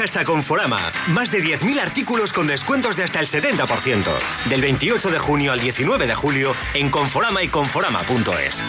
rebajas 0.00 0.16
a 0.16 0.24
Conforama. 0.24 0.78
Más 1.08 1.30
de 1.30 1.42
10.000 1.42 1.78
artículos 1.78 2.32
con 2.32 2.46
descuentos 2.46 2.96
de 2.96 3.04
hasta 3.04 3.20
el 3.20 3.26
70%. 3.26 4.04
Del 4.48 4.60
28 4.62 5.10
de 5.10 5.18
junio 5.18 5.52
al 5.52 5.60
19 5.60 6.06
de 6.06 6.14
julio 6.14 6.54
en 6.74 6.90
Conforama 6.90 7.42
y 7.42 7.48
Conforama.es. 7.48 8.62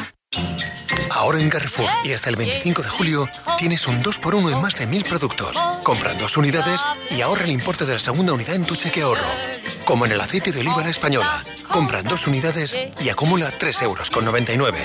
Ahora 1.11 1.39
en 1.39 1.49
Carrefour 1.49 1.89
y 2.03 2.13
hasta 2.13 2.29
el 2.29 2.36
25 2.36 2.82
de 2.82 2.89
julio 2.89 3.29
tienes 3.57 3.88
un 3.88 4.01
2x1 4.03 4.53
en 4.53 4.61
más 4.61 4.75
de 4.75 4.88
1.000 4.89 5.07
productos. 5.07 5.57
Compra 5.84 6.13
dos 6.15 6.38
unidades 6.38 6.82
y 7.09 7.21
ahorra 7.21 7.43
el 7.43 7.51
importe 7.51 7.86
de 7.86 7.93
la 7.93 7.99
segunda 7.99 8.34
unidad 8.34 8.55
en 8.55 8.65
tu 8.65 8.75
cheque 8.75 9.01
ahorro. 9.01 9.27
Como 9.86 10.05
en 10.05 10.11
el 10.11 10.21
aceite 10.21 10.51
de 10.51 10.59
oliva 10.59 10.82
la 10.82 10.89
española. 10.89 11.45
Compra 11.71 12.03
dos 12.03 12.27
unidades 12.27 12.77
y 12.99 13.09
acumula 13.09 13.51
3 13.57 13.82
euros 13.84 14.09
con 14.09 14.25
99. 14.25 14.77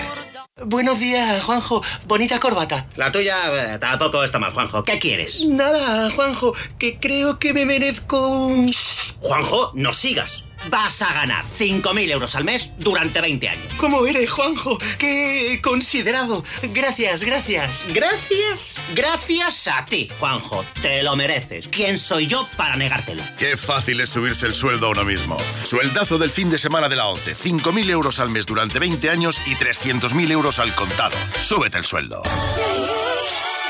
Buenos 0.64 0.98
días, 0.98 1.42
Juanjo. 1.42 1.82
Bonita 2.06 2.40
corbata. 2.40 2.86
La 2.96 3.12
tuya 3.12 3.74
eh, 3.74 3.78
tampoco 3.78 4.24
está 4.24 4.38
mal, 4.38 4.52
Juanjo. 4.52 4.84
¿Qué 4.84 4.98
quieres? 4.98 5.44
Nada, 5.44 6.10
Juanjo, 6.12 6.54
que 6.78 6.98
creo 6.98 7.38
que 7.38 7.52
me 7.52 7.66
merezco 7.66 8.26
un... 8.26 8.72
Juanjo, 9.20 9.72
no 9.74 9.92
sigas. 9.92 10.44
Vas 10.70 11.02
a 11.02 11.12
ganar 11.12 11.44
5.000 11.58 12.10
euros 12.10 12.34
al 12.34 12.44
mes 12.44 12.70
durante 12.78 13.20
20 13.20 13.48
años. 13.48 13.64
¿Cómo 13.76 14.06
eres, 14.06 14.30
Juanjo? 14.30 14.78
Qué 14.98 15.60
considerado. 15.62 16.44
Gracias, 16.62 17.22
gracias. 17.22 17.84
¿Gracias? 17.92 18.80
Gracias 18.94 19.68
a 19.68 19.84
ti, 19.84 20.08
Juanjo. 20.18 20.64
Te 20.82 21.02
lo 21.02 21.16
mereces. 21.16 21.68
¿Quién 21.68 21.98
soy 21.98 22.26
yo 22.26 22.48
para 22.56 22.76
negártelo? 22.76 23.22
Qué 23.38 23.56
fácil 23.56 24.00
es 24.00 24.10
subirse 24.10 24.46
el 24.46 24.54
sueldo 24.54 24.86
ahora 24.86 25.04
mismo. 25.04 25.36
Sueldazo 25.64 26.18
del 26.18 26.30
fin 26.30 26.50
de 26.50 26.58
semana 26.58 26.88
de 26.88 26.96
la 26.96 27.08
11. 27.08 27.36
5.000 27.36 27.90
euros 27.90 28.20
al 28.20 28.30
mes 28.30 28.46
durante 28.46 28.78
20 28.78 29.10
años 29.10 29.40
y 29.46 29.54
300.000 29.54 30.30
euros 30.30 30.58
al 30.58 30.74
contado. 30.74 31.16
Súbete 31.42 31.78
el 31.78 31.84
sueldo. 31.84 32.22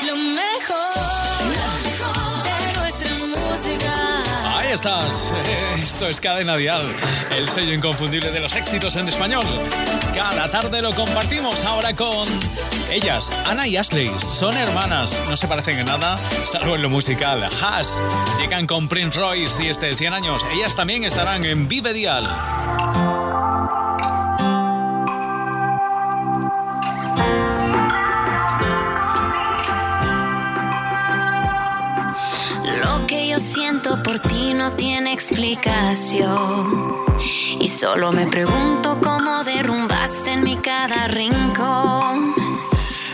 Lo 0.05 0.15
mejor 0.15 1.56
Ahí 4.67 4.73
estás. 4.73 5.31
Esto 5.79 6.09
es 6.09 6.19
Cadena 6.19 6.57
Dial, 6.57 6.85
el 7.33 7.47
sello 7.47 7.71
inconfundible 7.71 8.31
de 8.31 8.41
los 8.41 8.53
éxitos 8.53 8.97
en 8.97 9.07
español. 9.07 9.45
Cada 10.13 10.51
tarde 10.51 10.81
lo 10.81 10.93
compartimos 10.93 11.63
ahora 11.63 11.95
con 11.95 12.27
ellas, 12.91 13.31
Ana 13.45 13.65
y 13.65 13.77
Ashley. 13.77 14.11
Son 14.19 14.57
hermanas, 14.57 15.17
no 15.29 15.37
se 15.37 15.47
parecen 15.47 15.79
en 15.79 15.85
nada, 15.85 16.17
salvo 16.51 16.75
en 16.75 16.81
lo 16.81 16.89
musical. 16.89 17.45
Hash 17.45 17.87
llegan 18.41 18.67
con 18.67 18.89
Prince 18.89 19.17
Royce 19.17 19.63
y 19.63 19.67
este 19.69 19.85
de 19.85 19.95
100 19.95 20.13
años. 20.13 20.45
Ellas 20.51 20.75
también 20.75 21.05
estarán 21.05 21.45
en 21.45 21.69
Vive 21.69 21.93
Dial. 21.93 22.27
No 34.69 34.73
tiene 34.73 35.13
explicación. 35.13 36.95
Y 37.59 37.69
solo 37.69 38.11
me 38.11 38.27
pregunto 38.27 38.99
cómo 39.01 39.45
derrumbaste 39.45 40.33
en 40.33 40.43
mi 40.43 40.57
cada 40.57 41.07
rincón. 41.07 42.35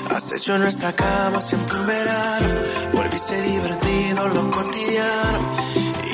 Has 0.09 0.31
hecho 0.31 0.57
nuestra 0.57 0.93
cama 0.93 1.39
siempre 1.41 1.77
un 1.77 1.85
verano. 1.85 2.47
Volviste 2.93 3.39
divertido 3.39 4.27
lo 4.29 4.49
cotidiano. 4.49 5.39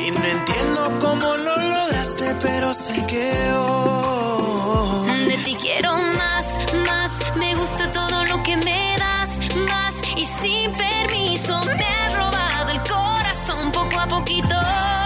Y 0.04 0.12
no 0.12 0.24
entiendo 0.26 1.00
cómo 1.00 1.38
lo 1.38 1.56
lograste, 1.56 2.36
pero 2.42 2.74
sé 2.74 3.06
que 3.06 3.54
hoy. 3.54 5.26
De 5.26 5.38
ti 5.46 5.56
quiero 5.56 5.96
más, 5.96 6.48
más. 6.86 7.12
Me 7.38 7.56
gusta 7.56 7.90
todo 7.92 8.26
lo 8.26 8.44
que 8.44 8.58
me 8.58 8.96
das, 8.98 9.30
más. 9.72 9.96
Y 10.18 10.26
sin 10.26 10.72
permiso 10.74 11.62
me 11.78 11.86
has 11.86 12.14
robado 12.18 12.72
el 12.72 12.82
corazón 12.82 13.72
poco 13.72 14.00
a 14.02 14.08
poquito. 14.08 14.99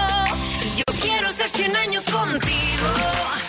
100 1.54 1.76
años. 1.76 2.04
Contigo 2.06 3.43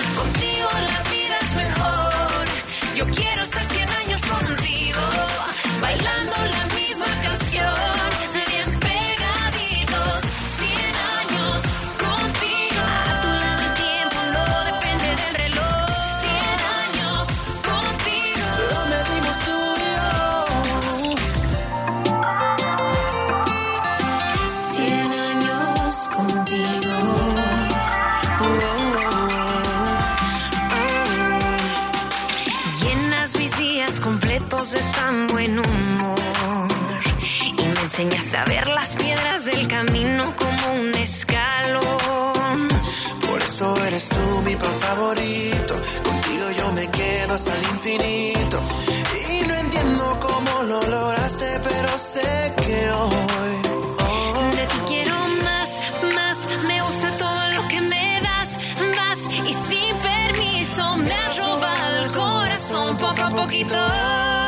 quedo 47.35 47.51
hasta 47.51 47.57
el 47.57 47.65
infinito. 47.75 48.61
Y 49.31 49.47
no 49.47 49.55
entiendo 49.55 50.19
cómo 50.21 50.63
lo 50.65 50.81
lograste, 50.83 51.61
pero 51.63 51.99
sé 51.99 52.53
que 52.57 52.91
hoy. 52.91 53.57
oh, 54.01 54.57
De 54.57 54.67
ti 54.67 54.77
quiero 54.89 55.17
más, 55.43 55.71
más. 56.15 56.39
Me 56.67 56.83
gusta 56.83 57.17
todo 57.17 57.49
lo 57.51 57.69
que 57.69 57.81
me 57.81 58.21
das, 58.21 58.51
más. 58.97 59.19
Y 59.33 59.53
sin 59.53 59.97
permiso 59.99 60.97
me 60.97 61.13
has 61.13 61.37
robado 61.39 62.05
el 62.05 62.11
corazón 62.13 62.97
poco 62.97 63.23
a 63.23 63.31
poquito. 63.31 64.44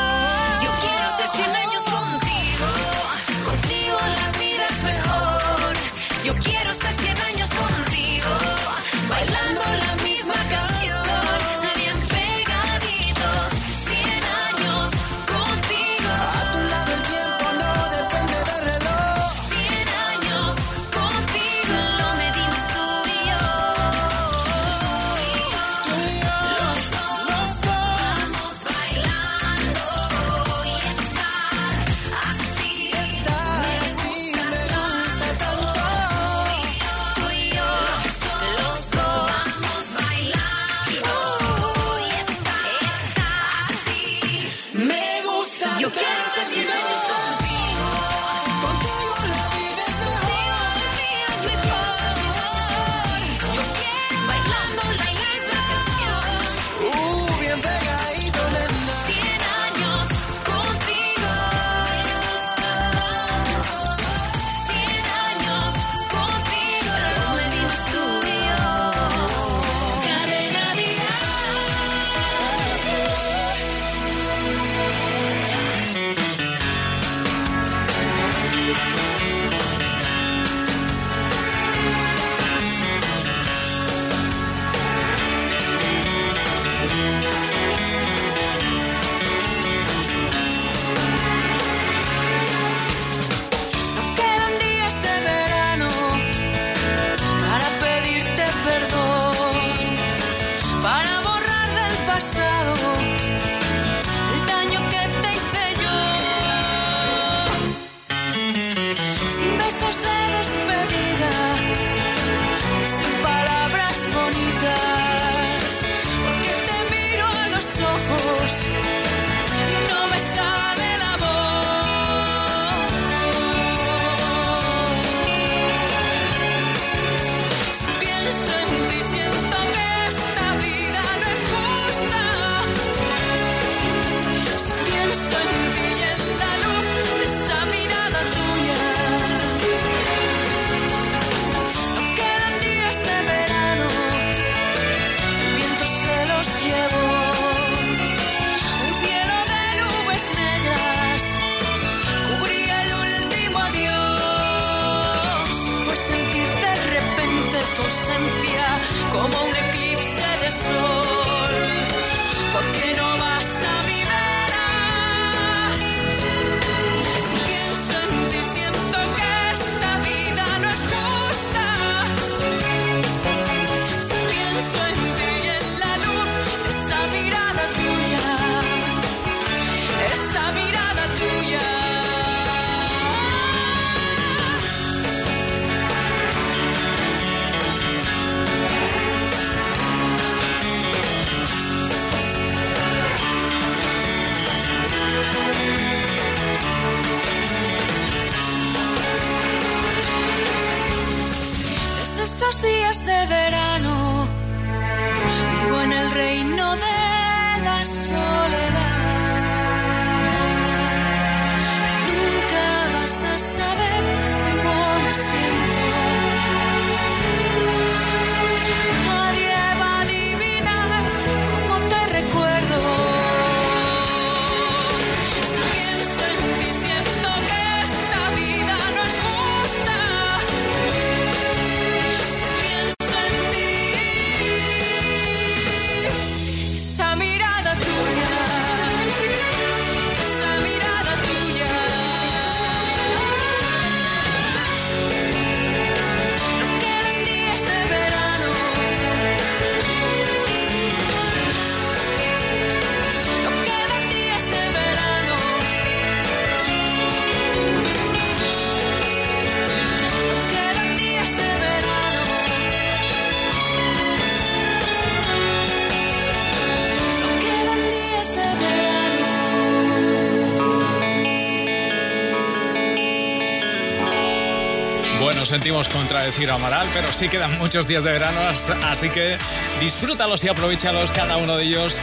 Sentimos 275.48 275.88
contradecir 275.88 276.50
a 276.50 276.54
Amaral, 276.54 276.86
pero 276.92 277.08
sí 277.12 277.28
quedan 277.28 277.56
muchos 277.58 277.86
días 277.86 278.02
de 278.04 278.12
verano, 278.12 278.40
as- 278.48 278.70
así 278.84 279.08
que 279.08 279.36
disfrútalos 279.80 280.42
y 280.44 280.48
aprovechalos 280.48 281.12
cada 281.12 281.36
uno 281.36 281.56
de 281.56 281.64
ellos 281.64 281.98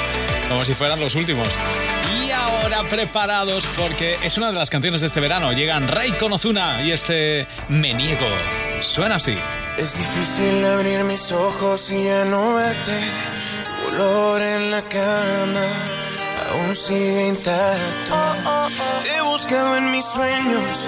como 0.50 0.64
si 0.66 0.74
fueran 0.74 1.00
los 1.00 1.16
últimos. 1.16 1.48
Y 2.24 2.32
ahora 2.32 2.84
preparados 2.90 3.66
porque 3.78 4.18
es 4.24 4.38
una 4.38 4.52
de 4.52 4.58
las 4.60 4.70
canciones 4.70 5.02
de 5.02 5.08
este 5.08 5.20
verano. 5.20 5.52
Llegan 5.54 5.88
Rey 5.88 6.12
con 6.14 6.32
Ozuna 6.34 6.82
y 6.84 6.92
este 6.92 7.48
Me 7.68 7.94
Niego. 7.94 8.28
Suena 8.82 9.16
así. 9.16 9.38
Es 9.78 9.98
difícil 9.98 10.64
abrir 10.66 11.04
mis 11.04 11.32
ojos 11.32 11.90
y 11.92 12.04
ya 12.06 12.26
no 12.26 12.56
verte. 12.56 13.00
Tu 13.90 13.96
olor 13.96 14.42
en 14.42 14.72
la 14.72 14.82
cama 14.84 15.66
aún 16.52 16.76
sigue 16.76 17.28
intacto. 17.30 18.16
Te 19.04 19.16
he 19.16 19.22
buscado 19.22 19.78
en 19.78 19.92
mis 19.92 20.06
sueños, 20.06 20.88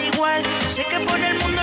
igual. 0.00 0.42
Sé 0.68 0.84
que 0.84 0.98
por 1.00 1.18
el 1.20 1.38
mundo 1.40 1.61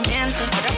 obvio 0.00 0.69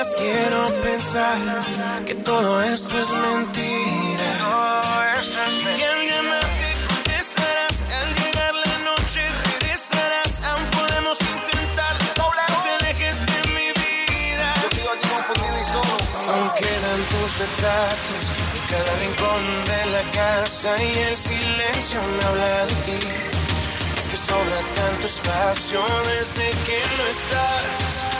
Quiero 0.00 0.80
pensar 0.80 1.36
que 2.06 2.14
todo 2.14 2.62
esto 2.62 2.98
es 2.98 3.10
mentira. 3.10 4.28
Y 5.76 5.82
al 5.82 6.00
llamarte 6.08 6.68
contestarás. 6.88 7.76
Al 7.98 8.08
llegar 8.14 8.54
la 8.54 8.78
noche 8.78 9.20
regresarás. 9.44 10.40
Aún 10.48 10.64
podemos 10.78 11.18
intentar. 11.20 11.94
No 12.16 12.32
te 12.64 12.70
alejes 12.80 13.26
de 13.26 13.40
mi 13.52 13.68
vida. 13.76 14.48
Aún 16.32 16.50
quedan 16.58 17.00
tus 17.12 17.38
retratos 17.38 18.24
en 18.56 18.62
cada 18.72 18.92
rincón 19.04 19.42
de 19.66 19.80
la 19.92 20.02
casa 20.12 20.82
y 20.82 20.98
el 20.98 21.16
silencio 21.16 22.00
me 22.16 22.24
habla 22.24 22.66
de 22.66 22.74
ti. 22.86 23.00
Es 23.98 24.06
que 24.08 24.16
sobra 24.16 24.60
tanto 24.76 25.06
espacio 25.06 25.84
desde 26.08 26.50
que 26.64 26.80
no 26.96 27.04
estás. 27.04 28.19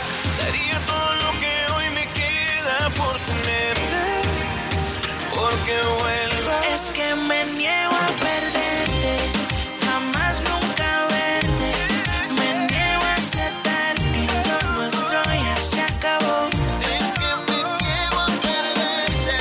que. 5.65 6.01
Es 6.73 6.91
que 6.91 7.15
me 7.15 7.43
niego 7.57 7.93
a 7.93 8.07
perderte, 8.25 9.13
jamás 9.85 10.41
nunca 10.49 10.89
verte. 11.09 11.69
Me 12.37 12.67
niego 12.67 13.03
a 13.03 13.13
aceptar 13.15 13.95
que 13.95 14.25
lo 14.47 14.71
nuestro 14.73 15.19
ya 15.23 15.57
se 15.57 15.81
acabó. 15.81 16.47
Es 16.97 17.11
que 17.19 17.31
me 17.47 17.57
niego 17.81 18.19
a 18.19 18.31
perderte, 18.47 19.39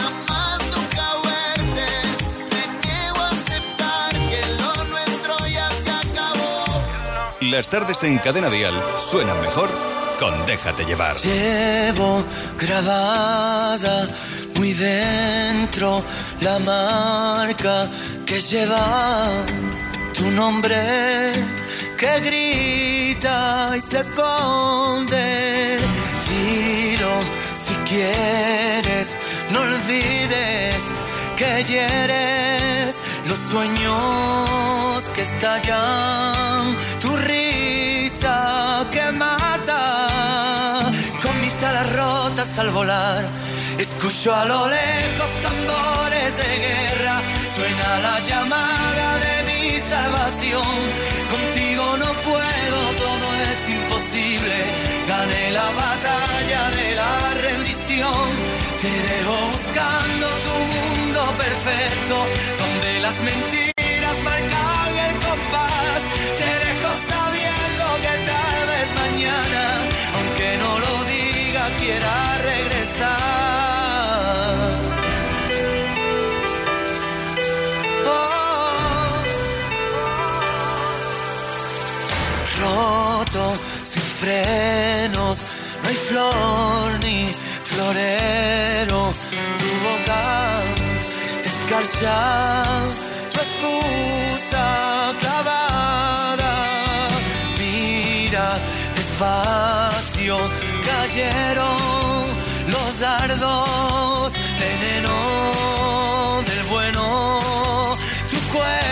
jamás 0.00 0.58
nunca 0.74 1.06
verte. 1.28 1.86
Me 2.52 2.62
niego 2.82 3.20
a 3.20 3.28
aceptar 3.28 4.12
que 4.30 4.40
lo 4.60 4.84
nuestro 4.86 5.34
ya 5.46 5.68
se 5.70 5.90
acabó. 5.90 6.64
Las 7.40 7.68
tardes 7.68 8.02
en 8.04 8.18
Cadena 8.18 8.48
Dial 8.48 8.74
suenan 8.98 9.40
mejor 9.42 9.68
con 10.18 10.46
Déjate 10.46 10.84
llevar. 10.84 11.16
Llevo 11.16 12.24
grabada 12.58 14.08
muy 14.64 14.72
dentro 14.72 16.02
la 16.40 16.58
marca 16.60 17.90
que 18.24 18.40
lleva 18.40 19.28
tu 20.14 20.30
nombre 20.30 20.80
que 21.98 22.12
grita 22.26 23.74
y 23.76 23.80
se 23.82 24.00
esconde. 24.00 25.78
Dilo 26.28 27.14
si 27.64 27.74
quieres, 27.90 29.08
no 29.52 29.60
olvides 29.68 30.82
que 31.36 31.50
hieres 31.68 33.02
los 33.28 33.40
sueños 33.50 35.02
que 35.14 35.22
estallan, 35.22 36.74
tu 37.02 37.14
risa 37.18 38.86
que 38.90 39.12
mata, 39.12 40.90
con 41.22 41.34
mis 41.42 41.62
alas 41.62 41.92
rotas 41.92 42.58
al 42.58 42.70
volar. 42.70 43.43
Escucho 44.06 44.34
a 44.34 44.44
lo 44.44 44.68
lejos 44.68 45.30
tambores 45.40 46.36
de 46.36 46.58
guerra, 46.58 47.22
suena 47.56 47.98
la 48.00 48.20
llamada 48.20 49.18
de 49.24 49.34
mi 49.48 49.80
salvación. 49.80 50.74
Contigo 51.30 51.96
no 51.96 52.12
puedo, 52.20 52.78
todo 53.04 53.26
es 53.48 53.60
imposible. 53.66 54.56
Gané 55.08 55.52
la 55.52 55.70
batalla 55.70 56.68
de 56.76 56.94
la 56.96 57.14
rendición. 57.48 58.28
Te 58.82 58.92
dejo 59.08 59.36
buscando 59.52 60.26
tu 60.46 60.56
mundo 60.74 61.20
perfecto, 61.38 62.26
donde 62.60 63.00
las 63.00 63.16
mentiras 63.22 64.16
marcan 64.22 64.92
el 65.06 65.14
compás. 65.24 66.02
Te 66.40 66.50
dejo 66.64 66.90
sabiendo 67.08 67.84
que 68.04 68.14
tal 68.28 68.58
vez 68.68 68.88
mañana, 69.02 69.62
aunque 70.16 70.58
no 70.58 70.78
lo 70.78 70.94
diga, 71.04 71.64
quiera 71.80 72.43
Sin 83.34 84.00
frenos, 84.00 85.38
no 85.82 85.88
hay 85.88 85.94
flor 85.96 87.04
ni 87.04 87.34
florero. 87.64 89.12
Tu 89.58 89.68
boca 89.86 90.52
descarga, 91.42 92.62
tu 93.32 93.38
excusa 93.40 95.12
clavada. 95.18 96.54
Mira 97.58 98.56
despacio, 98.94 100.36
cayeron 100.84 101.76
los 102.68 103.00
dardos, 103.00 104.32
veneno 104.60 106.40
del 106.46 106.62
bueno. 106.70 107.40
Tu 108.30 108.38
cuerpo 108.52 108.83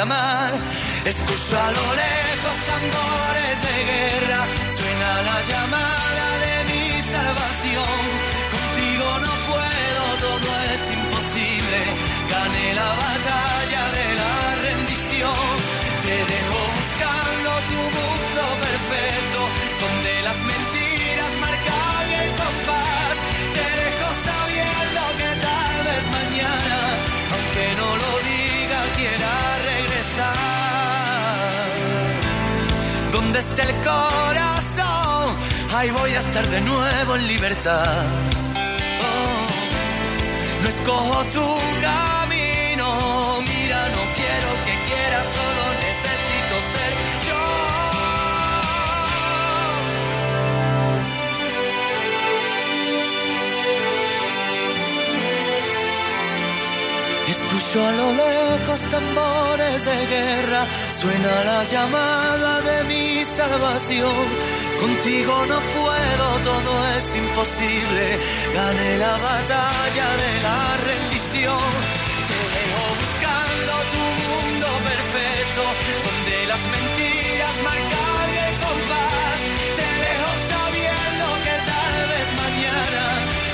la 0.00 0.06
mar, 0.06 0.52
escucho 1.04 1.60
a 1.60 1.70
lo 1.72 1.94
lejos 1.94 2.56
tambores 2.70 3.56
de 3.66 3.84
guerra, 3.84 4.46
suena 4.78 5.22
la 5.22 5.42
llamada 5.42 5.99
El 33.62 33.74
corazón, 33.84 35.36
ahí 35.74 35.90
voy 35.90 36.12
a 36.12 36.20
estar 36.20 36.46
de 36.48 36.60
nuevo 36.62 37.16
en 37.16 37.26
libertad. 37.26 38.04
Oh, 39.02 40.62
no 40.62 40.68
escojo 40.68 41.24
tu 41.24 41.46
camino, 41.82 42.19
Escucho 57.70 57.86
a 57.86 57.92
lo 57.92 58.12
lejos 58.14 58.80
tambores 58.90 59.84
de 59.84 60.06
guerra, 60.06 60.66
suena 60.90 61.44
la 61.44 61.62
llamada 61.62 62.60
de 62.62 62.82
mi 62.82 63.24
salvación. 63.24 64.26
Contigo 64.80 65.46
no 65.46 65.60
puedo, 65.78 66.26
todo 66.42 66.72
es 66.96 67.14
imposible. 67.14 68.18
Gané 68.52 68.98
la 68.98 69.12
batalla 69.12 70.08
de 70.22 70.32
la 70.46 70.60
rendición. 70.88 71.62
Te 72.30 72.40
dejo 72.58 72.82
buscando 73.02 73.72
tu 73.94 74.04
mundo 74.24 74.66
perfecto, 74.90 75.62
donde 76.06 76.46
las 76.50 76.62
mentiras 76.74 77.54
marcan 77.68 78.30
el 78.46 78.54
compás. 78.66 79.38
Te 79.78 79.88
dejo 80.06 80.30
sabiendo 80.50 81.26
que 81.46 81.56
tal 81.70 81.96
vez 82.12 82.28
mañana, 82.42 83.02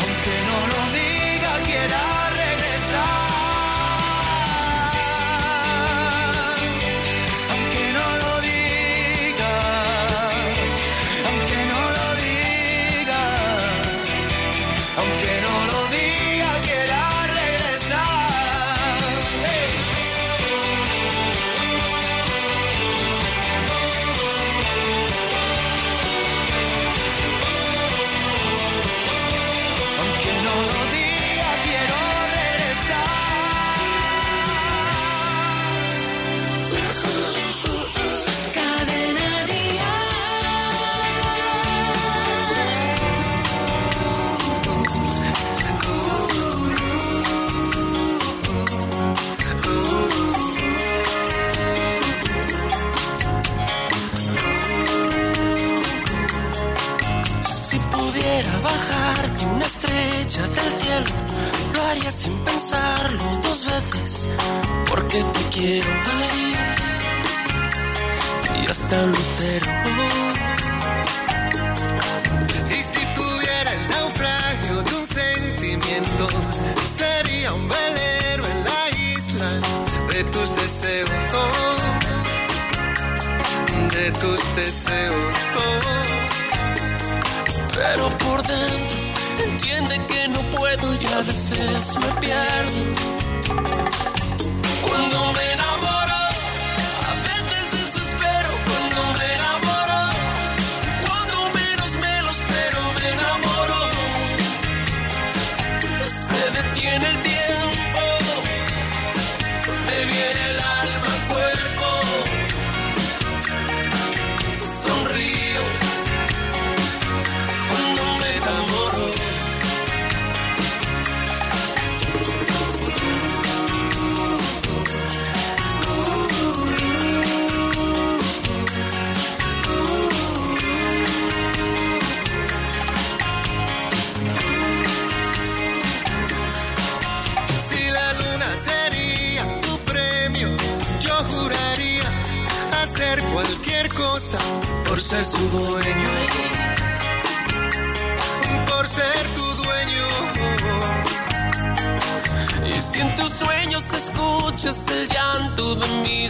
aunque 0.01 0.35
no 0.49 0.59
lo 0.73 0.81
diga, 0.97 1.53
quiera 1.67 2.16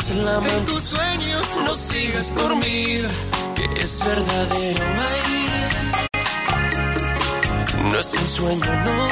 En 0.09 0.65
tus 0.67 0.85
sueños 0.85 1.57
no 1.65 1.75
sigas 1.75 2.33
dormida, 2.37 3.09
que 3.57 3.65
es 3.83 3.99
verdadero. 4.05 4.85
No 7.83 7.99
es 7.99 8.15
un 8.15 8.29
sueño, 8.29 8.85
no 8.85 9.06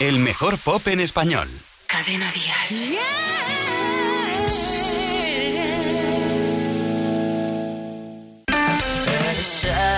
El 0.00 0.20
mejor 0.20 0.58
pop 0.58 0.86
en 0.86 1.00
español. 1.00 1.48
Cadena 1.86 2.30
Díaz. 2.30 2.68
Yeah. 2.70 3.18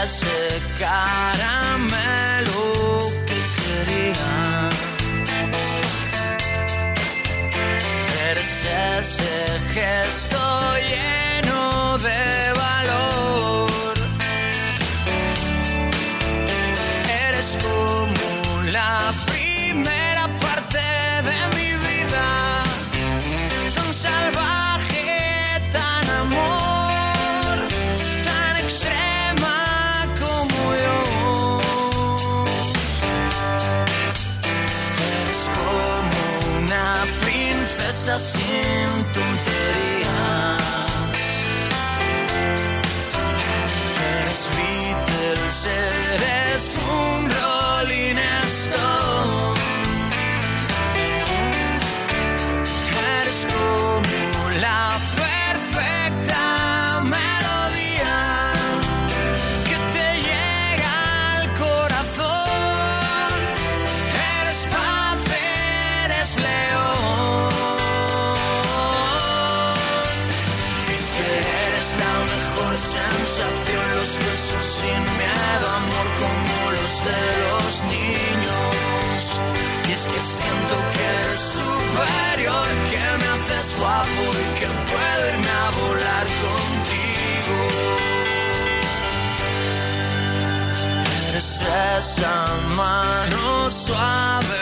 Es 0.03 0.24
caramelo 0.78 1.92
que 3.26 3.40
quería. 3.61 4.32
Eres 8.30 8.64
ese 8.64 9.49
esa 91.62 92.56
mano 92.76 93.70
suave. 93.70 94.59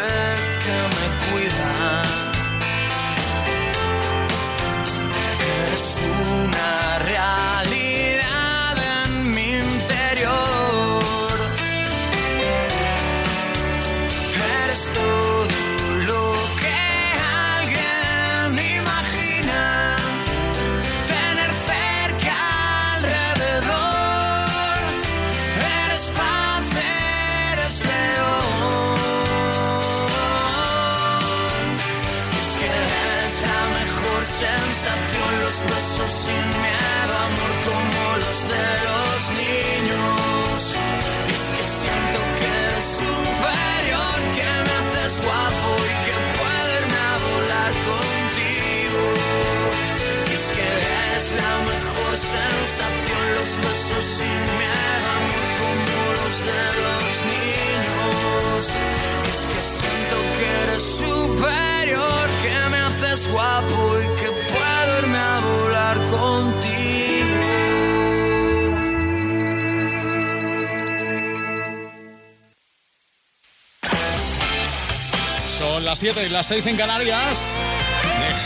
y 76.16 76.28
las 76.30 76.46
6 76.46 76.66
en 76.66 76.76
Canarias. 76.76 77.61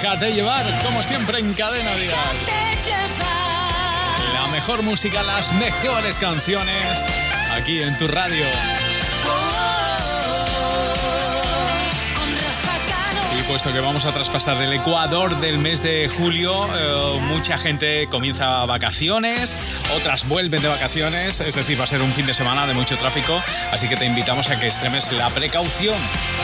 Déjate 0.00 0.32
llevar, 0.32 0.66
como 0.84 1.00
siempre 1.04 1.38
en 1.38 1.54
cadena 1.54 1.92
La 4.34 4.48
mejor 4.48 4.82
música, 4.82 5.22
las 5.22 5.52
mejores 5.54 6.18
canciones, 6.18 7.06
aquí 7.54 7.80
en 7.80 7.96
tu 7.98 8.08
radio. 8.08 8.46
Y 13.38 13.42
puesto 13.42 13.72
que 13.72 13.78
vamos 13.78 14.06
a 14.06 14.12
traspasar 14.12 14.60
el 14.60 14.72
Ecuador 14.72 15.38
del 15.38 15.58
mes 15.58 15.84
de 15.84 16.08
julio, 16.08 16.66
eh, 16.74 17.20
mucha 17.28 17.58
gente 17.58 18.08
comienza 18.08 18.64
vacaciones 18.66 19.56
otras 19.92 20.26
vuelven 20.28 20.62
de 20.62 20.68
vacaciones, 20.68 21.40
es 21.40 21.54
decir, 21.54 21.78
va 21.78 21.84
a 21.84 21.86
ser 21.86 22.00
un 22.00 22.12
fin 22.12 22.26
de 22.26 22.34
semana 22.34 22.66
de 22.66 22.74
mucho 22.74 22.96
tráfico, 22.96 23.42
así 23.70 23.88
que 23.88 23.96
te 23.96 24.06
invitamos 24.06 24.48
a 24.48 24.58
que 24.58 24.68
extremes 24.68 25.12
la 25.12 25.28
precaución, 25.30 25.96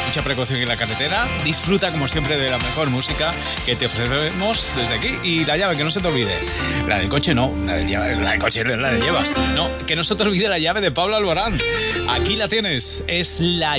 mucha 0.07 0.22
precaución 0.22 0.61
en 0.61 0.68
la 0.68 0.76
carretera, 0.76 1.26
disfruta 1.44 1.90
como 1.90 2.09
siempre 2.09 2.38
de 2.38 2.51
la 2.51 2.59
mejor 2.59 2.90
música 2.90 3.30
que 3.64 3.76
te 3.76 3.86
ofrecemos 3.86 4.72
desde 4.76 4.94
aquí. 4.94 5.14
Y 5.22 5.44
la 5.44 5.57
llave, 5.57 5.76
que 5.76 5.84
no 5.84 5.90
se 5.90 6.01
te 6.01 6.09
olvide, 6.09 6.38
la 6.86 6.99
del 6.99 7.09
coche 7.09 7.34
no, 7.34 7.55
la 7.64 7.74
del, 7.74 7.90
la 7.90 8.30
del 8.30 8.38
coche 8.38 8.64
la 8.64 8.90
de 8.90 9.01
llevas, 9.01 9.34
no, 9.55 9.70
que 9.86 9.96
no 9.96 10.05
se 10.05 10.14
te 10.14 10.22
olvide 10.22 10.49
la 10.49 10.59
llave 10.59 10.80
de 10.80 10.90
Pablo 10.90 11.16
Alborán, 11.16 11.59
aquí 12.09 12.36
la 12.36 12.49
tienes, 12.49 13.03
es 13.07 13.40
la 13.40 13.78